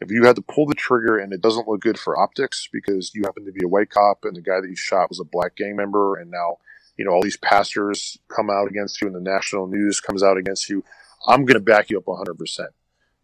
if 0.00 0.10
you 0.10 0.24
had 0.24 0.36
to 0.36 0.42
pull 0.42 0.66
the 0.66 0.74
trigger 0.74 1.18
and 1.18 1.32
it 1.32 1.40
doesn't 1.40 1.66
look 1.66 1.80
good 1.80 1.98
for 1.98 2.18
optics 2.18 2.68
because 2.72 3.12
you 3.14 3.22
happen 3.24 3.44
to 3.44 3.52
be 3.52 3.64
a 3.64 3.68
white 3.68 3.90
cop 3.90 4.24
and 4.24 4.36
the 4.36 4.42
guy 4.42 4.60
that 4.60 4.68
you 4.68 4.76
shot 4.76 5.08
was 5.08 5.20
a 5.20 5.24
black 5.24 5.56
gang 5.56 5.76
member 5.76 6.16
and 6.16 6.30
now 6.30 6.58
you 6.96 7.04
know 7.04 7.10
all 7.10 7.22
these 7.22 7.36
pastors 7.36 8.18
come 8.28 8.50
out 8.50 8.68
against 8.68 9.00
you 9.00 9.06
and 9.06 9.16
the 9.16 9.20
national 9.20 9.66
news 9.66 10.00
comes 10.00 10.22
out 10.22 10.36
against 10.36 10.68
you 10.68 10.84
i'm 11.26 11.44
going 11.44 11.54
to 11.54 11.60
back 11.60 11.90
you 11.90 11.98
up 11.98 12.04
100% 12.04 12.60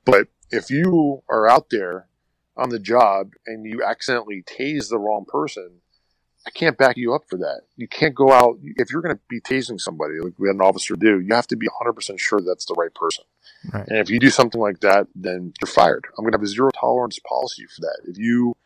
but 0.05 0.29
if 0.51 0.71
you 0.71 1.23
are 1.29 1.49
out 1.49 1.71
there 1.71 2.09
on 2.57 2.71
the 2.71 2.79
job 2.79 3.33
and 3.47 3.65
you 3.65 3.83
accidentally 3.83 4.43
tase 4.43 4.89
the 4.89 4.99
wrong 4.99 5.25
person 5.27 5.81
I 6.47 6.51
can't 6.51 6.77
back 6.77 6.97
you 6.97 7.15
up 7.15 7.23
for 7.29 7.39
that. 7.39 7.63
You 7.77 7.89
can't 7.89 8.15
go 8.15 8.31
out 8.31 8.59
if 8.63 8.91
you're 8.91 9.01
going 9.01 9.17
to 9.17 9.21
be 9.29 9.41
tasing 9.41 9.81
somebody 9.81 10.21
like 10.21 10.35
we 10.39 10.49
had 10.49 10.57
an 10.57 10.61
officer 10.61 10.95
do. 10.95 11.21
You 11.21 11.35
have 11.35 11.47
to 11.49 11.57
be 11.57 11.69
100% 11.69 12.19
sure 12.19 12.41
that's 12.41 12.67
the 12.67 12.75
right 12.75 12.95
person. 12.95 13.25
Right. 13.73 13.89
And 13.89 13.99
if 13.99 14.11
you 14.11 14.21
do 14.21 14.29
something 14.29 14.61
like 14.61 14.81
that, 14.81 15.07
then 15.15 15.55
you're 15.61 15.67
fired. 15.67 16.07
I'm 16.19 16.25
going 16.25 16.33
to 16.33 16.39
have 16.39 16.45
a 16.45 16.49
zero 16.49 16.71
tolerance 16.79 17.19
policy 17.27 17.65
for 17.65 17.81
that. 17.81 18.01
If 18.07 18.19
you 18.19 18.57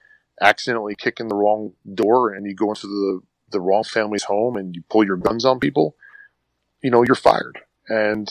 accidentally 0.40 0.96
kick 0.96 1.20
in 1.20 1.28
the 1.28 1.36
wrong 1.36 1.72
door 1.94 2.32
and 2.32 2.46
you 2.46 2.54
go 2.54 2.70
into 2.70 2.86
the 2.86 3.20
the 3.50 3.60
wrong 3.60 3.82
family's 3.82 4.24
home 4.24 4.56
and 4.56 4.76
you 4.76 4.82
pull 4.90 5.04
your 5.04 5.16
guns 5.16 5.44
on 5.46 5.58
people, 5.58 5.96
you 6.82 6.90
know 6.90 7.02
you're 7.02 7.14
fired. 7.14 7.58
And 7.88 8.30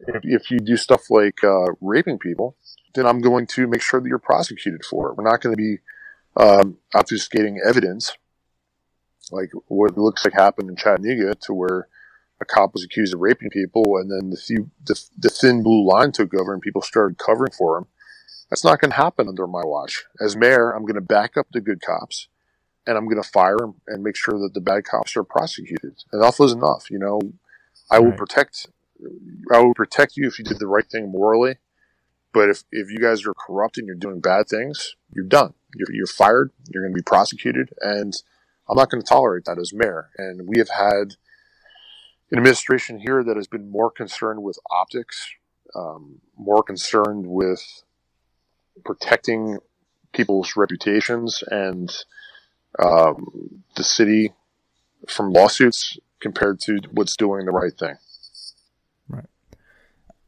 if, 0.00 0.20
if 0.22 0.50
you 0.50 0.60
do 0.60 0.76
stuff 0.76 1.10
like 1.10 1.42
uh, 1.42 1.72
raping 1.80 2.18
people, 2.18 2.56
then 2.94 3.06
I'm 3.06 3.20
going 3.20 3.46
to 3.48 3.66
make 3.66 3.82
sure 3.82 4.00
that 4.00 4.08
you're 4.08 4.18
prosecuted 4.18 4.84
for 4.84 5.10
it. 5.10 5.16
We're 5.16 5.28
not 5.28 5.40
going 5.40 5.56
to 5.56 5.60
be 5.60 5.78
um, 6.36 6.78
obfuscating 6.94 7.56
evidence 7.66 8.16
like 9.30 9.50
what 9.68 9.98
looks 9.98 10.24
like 10.24 10.34
happened 10.34 10.70
in 10.70 10.76
Chattanooga, 10.76 11.34
to 11.42 11.54
where 11.54 11.88
a 12.40 12.44
cop 12.44 12.74
was 12.74 12.84
accused 12.84 13.14
of 13.14 13.20
raping 13.20 13.50
people, 13.50 13.96
and 13.96 14.10
then 14.10 14.30
the 14.30 14.36
few 14.36 14.70
the, 14.84 15.00
the 15.18 15.30
thin 15.30 15.62
blue 15.62 15.86
line 15.86 16.12
took 16.12 16.34
over, 16.34 16.52
and 16.52 16.62
people 16.62 16.82
started 16.82 17.18
covering 17.18 17.52
for 17.52 17.78
him. 17.78 17.86
That's 18.50 18.64
not 18.64 18.80
going 18.80 18.90
to 18.90 18.96
happen 18.96 19.28
under 19.28 19.46
my 19.46 19.62
watch. 19.64 20.04
As 20.20 20.36
mayor, 20.36 20.70
I'm 20.70 20.82
going 20.82 20.94
to 20.94 21.00
back 21.00 21.36
up 21.36 21.48
the 21.52 21.60
good 21.60 21.80
cops, 21.80 22.28
and 22.86 22.96
I'm 22.96 23.06
going 23.06 23.22
to 23.22 23.28
fire 23.28 23.56
and 23.88 24.02
make 24.02 24.16
sure 24.16 24.38
that 24.38 24.54
the 24.54 24.60
bad 24.60 24.84
cops 24.84 25.16
are 25.16 25.24
prosecuted. 25.24 26.04
Enough 26.12 26.40
is 26.40 26.52
enough. 26.52 26.90
You 26.90 26.98
know, 26.98 27.20
I 27.90 27.98
will 27.98 28.12
protect. 28.12 28.66
I 29.52 29.58
will 29.58 29.74
protect 29.74 30.16
you 30.16 30.26
if 30.26 30.38
you 30.38 30.44
did 30.44 30.58
the 30.58 30.66
right 30.66 30.88
thing 30.88 31.10
morally. 31.10 31.56
But 32.32 32.50
if, 32.50 32.64
if 32.70 32.90
you 32.90 32.98
guys 32.98 33.26
are 33.26 33.34
corrupt 33.34 33.78
and 33.78 33.86
you're 33.86 33.96
doing 33.96 34.20
bad 34.20 34.46
things, 34.48 34.94
you're 35.10 35.24
done. 35.24 35.54
You're, 35.74 35.88
you're 35.90 36.06
fired. 36.06 36.50
You're 36.68 36.82
going 36.82 36.92
to 36.92 36.98
be 36.98 37.02
prosecuted, 37.02 37.70
and 37.80 38.14
I'm 38.68 38.76
not 38.76 38.90
going 38.90 39.02
to 39.02 39.08
tolerate 39.08 39.44
that 39.44 39.58
as 39.58 39.72
mayor. 39.72 40.10
And 40.18 40.48
we 40.48 40.58
have 40.58 40.70
had 40.70 41.16
an 42.30 42.38
administration 42.38 42.98
here 42.98 43.22
that 43.22 43.36
has 43.36 43.46
been 43.46 43.70
more 43.70 43.90
concerned 43.90 44.42
with 44.42 44.58
optics, 44.70 45.30
um, 45.74 46.20
more 46.36 46.62
concerned 46.62 47.26
with 47.26 47.62
protecting 48.84 49.58
people's 50.12 50.56
reputations 50.56 51.44
and 51.50 51.94
um, 52.78 53.62
the 53.76 53.84
city 53.84 54.32
from 55.08 55.32
lawsuits 55.32 55.98
compared 56.20 56.58
to 56.60 56.78
what's 56.90 57.16
doing 57.16 57.44
the 57.44 57.52
right 57.52 57.72
thing. 57.78 57.94
Right. 59.08 59.26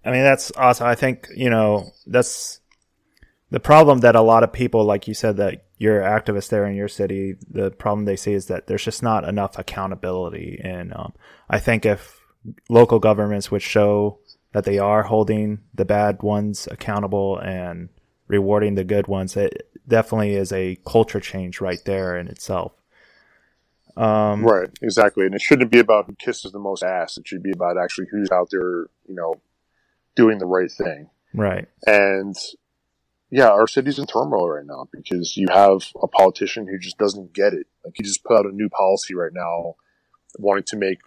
I 0.05 0.11
mean, 0.11 0.23
that's 0.23 0.53
awesome. 0.57 0.87
I 0.87 0.95
think, 0.95 1.29
you 1.35 1.51
know, 1.51 1.93
that's 2.07 2.61
the 3.51 3.61
problem 3.61 4.01
that 4.01 4.15
a 4.15 4.21
lot 4.21 4.43
of 4.43 4.53
people, 4.53 4.85
like 4.85 5.09
you 5.09 5.15
said, 5.15 5.37
that 5.39 5.65
you're 5.79 6.01
activists 6.01 6.51
there 6.51 6.67
in 6.67 6.75
your 6.75 6.89
city, 6.89 7.37
the 7.51 7.71
problem 7.71 8.05
they 8.05 8.17
see 8.17 8.33
is 8.33 8.47
that 8.47 8.67
there's 8.67 8.85
just 8.85 9.03
not 9.03 9.27
enough 9.27 9.59
accountability. 9.59 10.61
And 10.63 10.93
um, 10.95 11.15
I 11.49 11.59
think 11.59 11.87
if 11.87 12.21
local 12.69 12.99
governments 12.99 13.51
would 13.51 13.63
show 13.63 14.19
that 14.53 14.65
they 14.65 14.79
are 14.79 15.05
holding 15.05 15.61
the 15.75 15.85
bad 15.85 16.23
ones 16.23 16.69
accountable 16.71 17.39
and 17.39 17.89
rewarding 18.27 18.75
the 18.75 18.85
good 18.85 19.07
ones, 19.07 19.37
it 19.37 19.71
definitely 19.87 20.35
is 20.35 20.53
a 20.53 20.77
culture 20.87 21.21
change 21.21 21.61
right 21.61 21.81
there 21.85 22.19
in 22.19 22.29
itself. 22.29 22.73
Um, 23.97 24.45
right, 24.45 24.69
exactly. 24.83 25.27
And 25.27 25.35
it 25.35 25.41
shouldn't 25.41 25.73
be 25.73 25.81
about 25.81 26.07
who 26.07 26.15
kisses 26.15 26.53
the 26.53 26.59
most 26.59 26.83
ass. 26.83 27.17
It 27.17 27.27
should 27.27 27.43
be 27.43 27.51
about 27.51 27.77
actually 27.77 28.07
who's 28.11 28.31
out 28.31 28.49
there, 28.51 28.87
you 29.09 29.15
know, 29.15 29.35
doing 30.15 30.39
the 30.39 30.47
right 30.47 30.71
thing. 30.71 31.11
Right. 31.35 31.67
And 31.87 32.37
yeah, 33.31 33.49
our 33.49 33.67
city's 33.67 33.99
in 33.99 34.07
turmoil 34.07 34.49
right 34.49 34.67
now 34.67 34.89
because 34.93 35.37
you 35.37 35.49
have 35.51 35.83
a 36.03 36.09
politician 36.09 36.67
who 36.67 36.79
just 36.79 36.99
doesn't 36.99 37.35
get 37.35 37.53
it. 37.53 37.67
Like 37.85 37.95
he 37.97 38.03
just 38.03 38.25
put 38.25 38.39
out 38.39 38.47
a 38.47 38.55
new 38.55 38.69
policy 38.69 39.15
right 39.15 39.33
now 39.33 39.75
wanting 40.39 40.65
to 40.65 40.77
make 40.77 40.99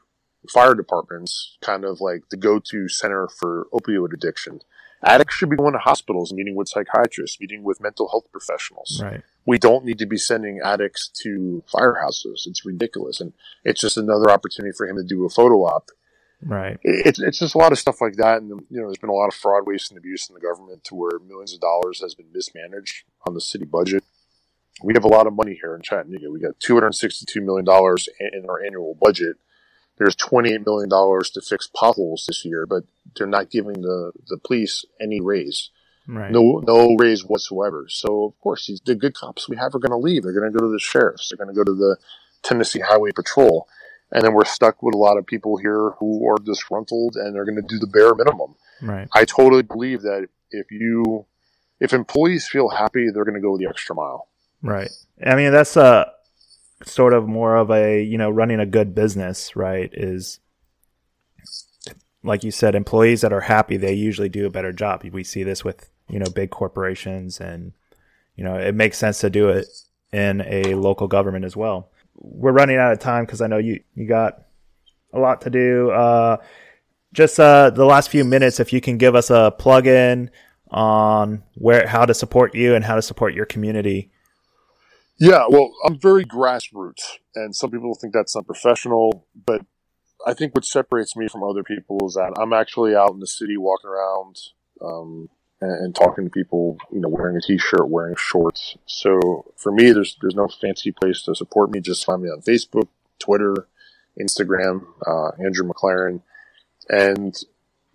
fire 0.50 0.76
departments 0.76 1.58
kind 1.62 1.86
of 1.86 2.02
like 2.02 2.30
the 2.30 2.38
go-to 2.38 2.88
center 2.88 3.28
for 3.28 3.68
opioid 3.74 4.14
addiction. 4.14 4.62
Addicts 5.04 5.36
should 5.36 5.50
be 5.50 5.56
going 5.56 5.74
to 5.74 5.80
hospitals, 5.80 6.32
meeting 6.32 6.56
with 6.56 6.70
psychiatrists, 6.70 7.40
meeting 7.40 7.64
with 7.64 7.82
mental 7.82 8.10
health 8.10 8.32
professionals. 8.32 9.02
Right. 9.04 9.24
We 9.48 9.58
don't 9.58 9.84
need 9.84 9.98
to 9.98 10.06
be 10.06 10.18
sending 10.18 10.60
addicts 10.64 11.10
to 11.24 11.64
firehouses. 11.74 12.46
It's 12.46 12.64
ridiculous. 12.66 13.20
And 13.20 13.34
it's 13.64 13.82
just 13.82 13.98
another 13.98 14.30
opportunity 14.30 14.74
for 14.78 14.88
him 14.88 14.98
to 14.98 15.04
do 15.04 15.26
a 15.26 15.30
photo 15.30 15.66
op 15.66 15.90
Right. 16.44 16.80
It's 16.84 17.20
it's 17.20 17.40
just 17.40 17.56
a 17.56 17.58
lot 17.58 17.72
of 17.72 17.80
stuff 17.80 18.02
like 18.02 18.16
that, 18.16 18.42
and 18.42 18.50
you 18.70 18.82
know, 18.82 18.88
there's 18.88 18.98
been 18.98 19.10
a 19.10 19.14
lot 19.14 19.28
of 19.28 19.36
fraud, 19.36 19.68
waste, 19.68 19.92
and 19.92 19.98
abuse 19.98 20.28
in 20.30 20.34
the 20.34 20.42
government 20.42 20.84
to 20.86 20.96
where 20.96 21.20
millions 21.20 21.54
of 21.54 21.60
dollars 21.60 22.02
has 22.02 22.16
been 22.16 22.32
mismanaged 22.34 23.04
on 23.28 23.34
the 23.34 23.42
city 23.42 23.66
budget. 23.66 24.04
We 24.84 24.94
have 24.96 25.04
a 25.04 25.10
lot 25.10 25.28
of 25.28 25.34
money 25.34 25.54
here 25.54 25.76
in 25.76 25.84
Chattanooga. 25.84 26.32
We 26.32 26.40
got 26.40 26.60
262 26.60 27.42
million 27.42 27.66
dollars 27.66 28.10
in 28.20 28.46
our 28.50 28.64
annual 28.64 28.98
budget. 29.00 29.38
There's 29.98 30.16
28 30.16 30.66
million 30.66 30.90
dollars 30.90 31.30
to 31.32 31.42
fix 31.42 31.68
potholes 31.68 32.26
this 32.28 32.44
year, 32.44 32.66
but 32.66 32.86
they're 33.16 33.28
not 33.28 33.52
giving 33.52 33.82
the 33.82 34.12
the 34.28 34.38
police 34.38 34.84
any 35.00 35.22
raise. 35.22 35.70
Right. 36.08 36.32
No, 36.32 36.64
no 36.66 36.96
raise 36.96 37.24
whatsoever. 37.24 37.86
So 37.88 38.26
of 38.26 38.40
course, 38.42 38.66
these 38.66 38.82
the 38.84 38.96
good 38.96 39.14
cops 39.14 39.48
we 39.48 39.58
have 39.58 39.76
are 39.76 39.80
going 39.80 39.92
to 39.92 39.98
leave. 39.98 40.24
They're 40.24 40.34
going 40.34 40.52
to 40.52 40.58
go 40.58 40.66
to 40.66 40.72
the 40.72 40.80
sheriffs. 40.80 41.30
They're 41.30 41.44
going 41.44 41.56
to 41.56 41.60
go 41.60 41.64
to 41.64 41.76
the 41.76 41.98
Tennessee 42.42 42.80
Highway 42.80 43.12
Patrol 43.12 43.68
and 44.12 44.24
then 44.24 44.34
we're 44.34 44.46
stuck 44.46 44.84
with 44.84 44.94
a 44.94 44.98
lot 44.98 45.18
of 45.18 45.26
people 45.26 45.58
here 45.58 45.92
who 46.00 46.28
are 46.30 46.38
disgruntled 46.38 47.16
and 47.16 47.34
they're 47.34 47.46
going 47.46 47.56
to 47.56 47.62
do 47.62 47.80
the 47.80 47.88
bare 47.88 48.14
minimum. 48.14 48.56
Right. 48.82 49.08
I 49.14 49.26
totally 49.26 49.62
believe 49.62 50.02
that 50.02 50.28
if 50.52 50.70
you, 50.72 51.26
if 51.80 51.94
employees 51.94 52.48
feel 52.48 52.70
happy, 52.70 53.10
they're 53.10 53.24
going 53.24 53.36
to 53.36 53.42
go 53.42 53.58
the 53.58 53.68
extra 53.68 53.96
mile. 53.96 54.28
Right. 54.62 54.90
I 55.26 55.36
mean, 55.36 55.52
that's 55.52 55.78
a 55.78 56.12
sort 56.84 57.14
of 57.14 57.28
more 57.28 57.56
of 57.56 57.72
a, 57.72 58.04
you 58.04 58.18
know, 58.18 58.30
running 58.30 58.60
a 58.60 58.66
good 58.66 58.94
business, 58.94 59.56
right? 59.56 59.90
Is 59.94 60.40
like 62.24 62.44
you 62.44 62.52
said, 62.52 62.76
employees 62.76 63.22
that 63.22 63.34
are 63.34 63.42
happy, 63.42 63.78
they 63.78 63.94
usually 63.94 64.30
do 64.30 64.46
a 64.46 64.52
better 64.52 64.74
job. 64.74 65.04
We 65.12 65.24
see 65.24 65.44
this 65.44 65.64
with, 65.64 65.90
you 66.10 66.20
know, 66.20 66.30
big 66.36 66.52
corporations 66.52 67.40
and, 67.40 67.72
you 68.36 68.44
know, 68.44 68.56
it 68.56 68.76
makes 68.76 68.98
sense 68.98 69.20
to 69.20 69.30
do 69.30 69.50
it 69.50 69.68
in 70.12 70.42
a 70.42 70.76
local 70.76 71.08
government 71.08 71.46
as 71.46 71.56
well 71.56 71.90
we're 72.22 72.52
running 72.52 72.78
out 72.78 72.94
of 72.94 73.00
time 73.00 73.26
because 73.26 73.42
I 73.42 73.48
know 73.48 73.58
you 73.58 73.82
you 73.96 74.08
got 74.08 74.44
a 75.14 75.20
lot 75.20 75.42
to 75.42 75.50
do. 75.50 75.92
Uh, 75.92 76.38
just 77.14 77.40
uh, 77.40 77.70
the 77.70 77.86
last 77.86 78.10
few 78.10 78.24
minutes, 78.24 78.60
if 78.60 78.72
you 78.72 78.80
can 78.80 78.98
give 78.98 79.16
us 79.16 79.30
a 79.30 79.54
plug-in 79.58 80.30
on 80.70 81.44
where 81.56 81.88
how 81.88 82.06
to 82.06 82.14
support 82.14 82.56
you 82.56 82.76
and 82.76 82.86
how 82.86 82.96
to 82.96 83.02
support 83.02 83.34
your 83.34 83.46
community. 83.46 84.10
Yeah, 85.20 85.46
well, 85.50 85.72
I'm 85.86 86.00
very 86.00 86.26
grassroots, 86.26 87.18
and 87.36 87.56
some 87.56 87.70
people 87.70 87.94
think 87.94 88.14
that's 88.14 88.36
unprofessional, 88.36 89.28
but 89.46 89.62
I 90.26 90.34
think 90.34 90.56
what 90.56 90.66
separates 90.66 91.16
me 91.16 91.28
from 91.28 91.44
other 91.44 91.64
people 91.64 92.00
is 92.08 92.14
that 92.14 92.34
I'm 92.40 92.54
actually 92.54 92.96
out 92.96 93.12
in 93.12 93.20
the 93.20 93.28
city 93.28 93.58
walking 93.58 93.90
around. 93.90 94.38
Um, 94.84 95.30
and, 95.62 95.96
talking 95.96 96.24
to 96.24 96.30
people, 96.30 96.78
you 96.92 97.00
know, 97.00 97.08
wearing 97.08 97.38
a 97.38 97.42
t-shirt, 97.42 97.88
wearing 97.88 98.16
shorts. 98.16 98.78
So 98.86 99.54
for 99.56 99.72
me, 99.72 99.92
there's 99.92 100.18
there's 100.22 100.36
no 100.36 100.48
fancy 100.48 100.92
place 100.92 101.22
to 101.24 101.36
support 101.36 101.72
me. 101.72 101.80
Just 101.80 102.06
find 102.06 102.24
me 102.24 102.30
on 102.30 102.42
Facebook, 102.42 102.88
Twitter, 103.20 103.68
Instagram, 104.20 104.86
uh, 105.06 105.30
Andrew 105.44 105.68
McLaren, 105.68 106.22
and 106.90 107.36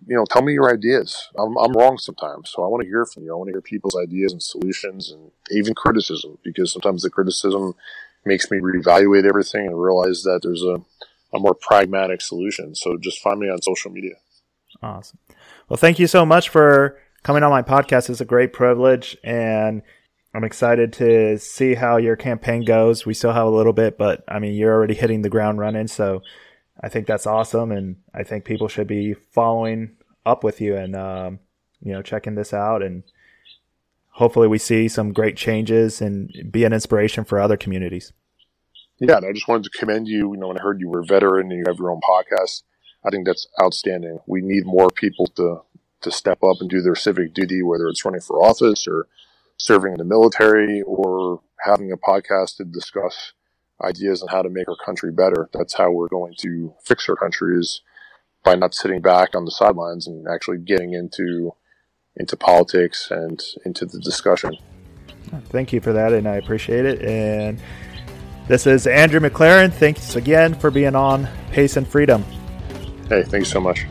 you 0.05 0.15
know, 0.15 0.25
tell 0.29 0.43
me 0.43 0.53
your 0.53 0.71
ideas. 0.71 1.27
I'm, 1.37 1.57
I'm 1.57 1.73
wrong 1.73 1.97
sometimes, 1.97 2.51
so 2.51 2.63
I 2.63 2.67
want 2.67 2.83
to 2.83 2.87
hear 2.87 3.05
from 3.05 3.23
you. 3.23 3.33
I 3.33 3.35
want 3.35 3.47
to 3.47 3.53
hear 3.53 3.61
people's 3.61 3.97
ideas 3.97 4.31
and 4.31 4.41
solutions, 4.41 5.11
and 5.11 5.31
even 5.51 5.73
criticism, 5.73 6.37
because 6.43 6.71
sometimes 6.71 7.01
the 7.01 7.09
criticism 7.09 7.73
makes 8.25 8.51
me 8.51 8.59
reevaluate 8.59 9.27
everything 9.27 9.67
and 9.67 9.81
realize 9.81 10.23
that 10.23 10.41
there's 10.43 10.61
a, 10.61 10.81
a 11.35 11.39
more 11.39 11.55
pragmatic 11.55 12.21
solution. 12.21 12.75
So 12.75 12.97
just 12.97 13.21
find 13.21 13.39
me 13.39 13.49
on 13.49 13.61
social 13.61 13.91
media. 13.91 14.15
Awesome. 14.83 15.17
Well, 15.67 15.77
thank 15.77 15.97
you 15.97 16.07
so 16.07 16.25
much 16.25 16.49
for 16.49 16.99
coming 17.23 17.43
on 17.43 17.51
my 17.51 17.61
podcast 17.61 18.09
is 18.09 18.21
a 18.21 18.25
great 18.25 18.53
privilege 18.53 19.17
and 19.23 19.81
I'm 20.33 20.43
excited 20.43 20.93
to 20.93 21.37
see 21.39 21.73
how 21.73 21.97
your 21.97 22.15
campaign 22.15 22.63
goes. 22.63 23.05
We 23.05 23.13
still 23.13 23.33
have 23.33 23.47
a 23.47 23.49
little 23.49 23.73
bit, 23.73 23.97
but 23.97 24.23
I 24.27 24.39
mean, 24.39 24.53
you're 24.53 24.73
already 24.73 24.93
hitting 24.93 25.23
the 25.23 25.29
ground 25.29 25.57
running. 25.57 25.87
So 25.87 26.21
I 26.79 26.89
think 26.89 27.07
that's 27.07 27.25
awesome. 27.25 27.71
And 27.71 27.97
I 28.13 28.23
think 28.23 28.45
people 28.45 28.67
should 28.67 28.87
be 28.87 29.13
following 29.13 29.95
up 30.25 30.43
with 30.43 30.61
you 30.61 30.75
and, 30.75 30.95
um, 30.95 31.39
you 31.81 31.91
know, 31.91 32.01
checking 32.01 32.35
this 32.35 32.53
out. 32.53 32.83
And 32.83 33.03
hopefully 34.11 34.47
we 34.47 34.57
see 34.57 34.87
some 34.87 35.13
great 35.13 35.37
changes 35.37 36.01
and 36.01 36.31
be 36.51 36.65
an 36.65 36.73
inspiration 36.73 37.23
for 37.23 37.39
other 37.39 37.57
communities. 37.57 38.13
Yeah. 38.99 39.17
And 39.17 39.25
I 39.25 39.31
just 39.31 39.47
wanted 39.47 39.63
to 39.63 39.77
commend 39.77 40.07
you. 40.07 40.33
You 40.33 40.37
know, 40.37 40.49
when 40.49 40.59
I 40.59 40.61
heard 40.61 40.79
you 40.79 40.89
were 40.89 40.99
a 40.99 41.05
veteran 41.05 41.51
and 41.51 41.59
you 41.59 41.63
have 41.67 41.79
your 41.79 41.91
own 41.91 42.01
podcast, 42.07 42.63
I 43.03 43.09
think 43.09 43.25
that's 43.25 43.47
outstanding. 43.61 44.19
We 44.27 44.41
need 44.41 44.65
more 44.65 44.89
people 44.89 45.27
to 45.37 45.61
to 46.01 46.11
step 46.11 46.39
up 46.43 46.57
and 46.59 46.69
do 46.69 46.81
their 46.81 46.95
civic 46.95 47.33
duty, 47.33 47.61
whether 47.61 47.87
it's 47.87 48.05
running 48.05 48.21
for 48.21 48.43
office 48.43 48.87
or 48.87 49.07
serving 49.57 49.93
in 49.93 49.97
the 49.97 50.03
military 50.03 50.81
or 50.83 51.41
having 51.65 51.91
a 51.91 51.97
podcast 51.97 52.57
to 52.57 52.63
discuss 52.63 53.33
ideas 53.83 54.21
on 54.21 54.29
how 54.29 54.41
to 54.41 54.49
make 54.49 54.67
our 54.67 54.77
country 54.85 55.11
better. 55.11 55.49
That's 55.53 55.75
how 55.75 55.91
we're 55.91 56.07
going 56.07 56.35
to 56.39 56.73
fix 56.83 57.07
our 57.09 57.15
country 57.15 57.59
is 57.59 57.81
by 58.43 58.55
not 58.55 58.73
sitting 58.73 59.01
back 59.01 59.35
on 59.35 59.45
the 59.45 59.51
sidelines 59.51 60.07
and 60.07 60.27
actually 60.27 60.59
getting 60.59 60.93
into 60.93 61.53
into 62.15 62.35
politics 62.35 63.09
and 63.11 63.43
into 63.65 63.85
the 63.85 63.99
discussion. 63.99 64.57
Thank 65.49 65.71
you 65.71 65.81
for 65.81 65.93
that, 65.93 66.13
and 66.13 66.27
I 66.27 66.37
appreciate 66.37 66.85
it. 66.85 67.01
And 67.03 67.61
this 68.47 68.65
is 68.65 68.87
Andrew 68.87 69.19
McLaren. 69.19 69.71
Thanks 69.71 70.15
again 70.15 70.55
for 70.55 70.71
being 70.71 70.95
on 70.95 71.27
Pace 71.51 71.77
and 71.77 71.87
Freedom. 71.87 72.23
Hey, 73.09 73.23
thanks 73.23 73.49
so 73.49 73.59
much. 73.59 73.85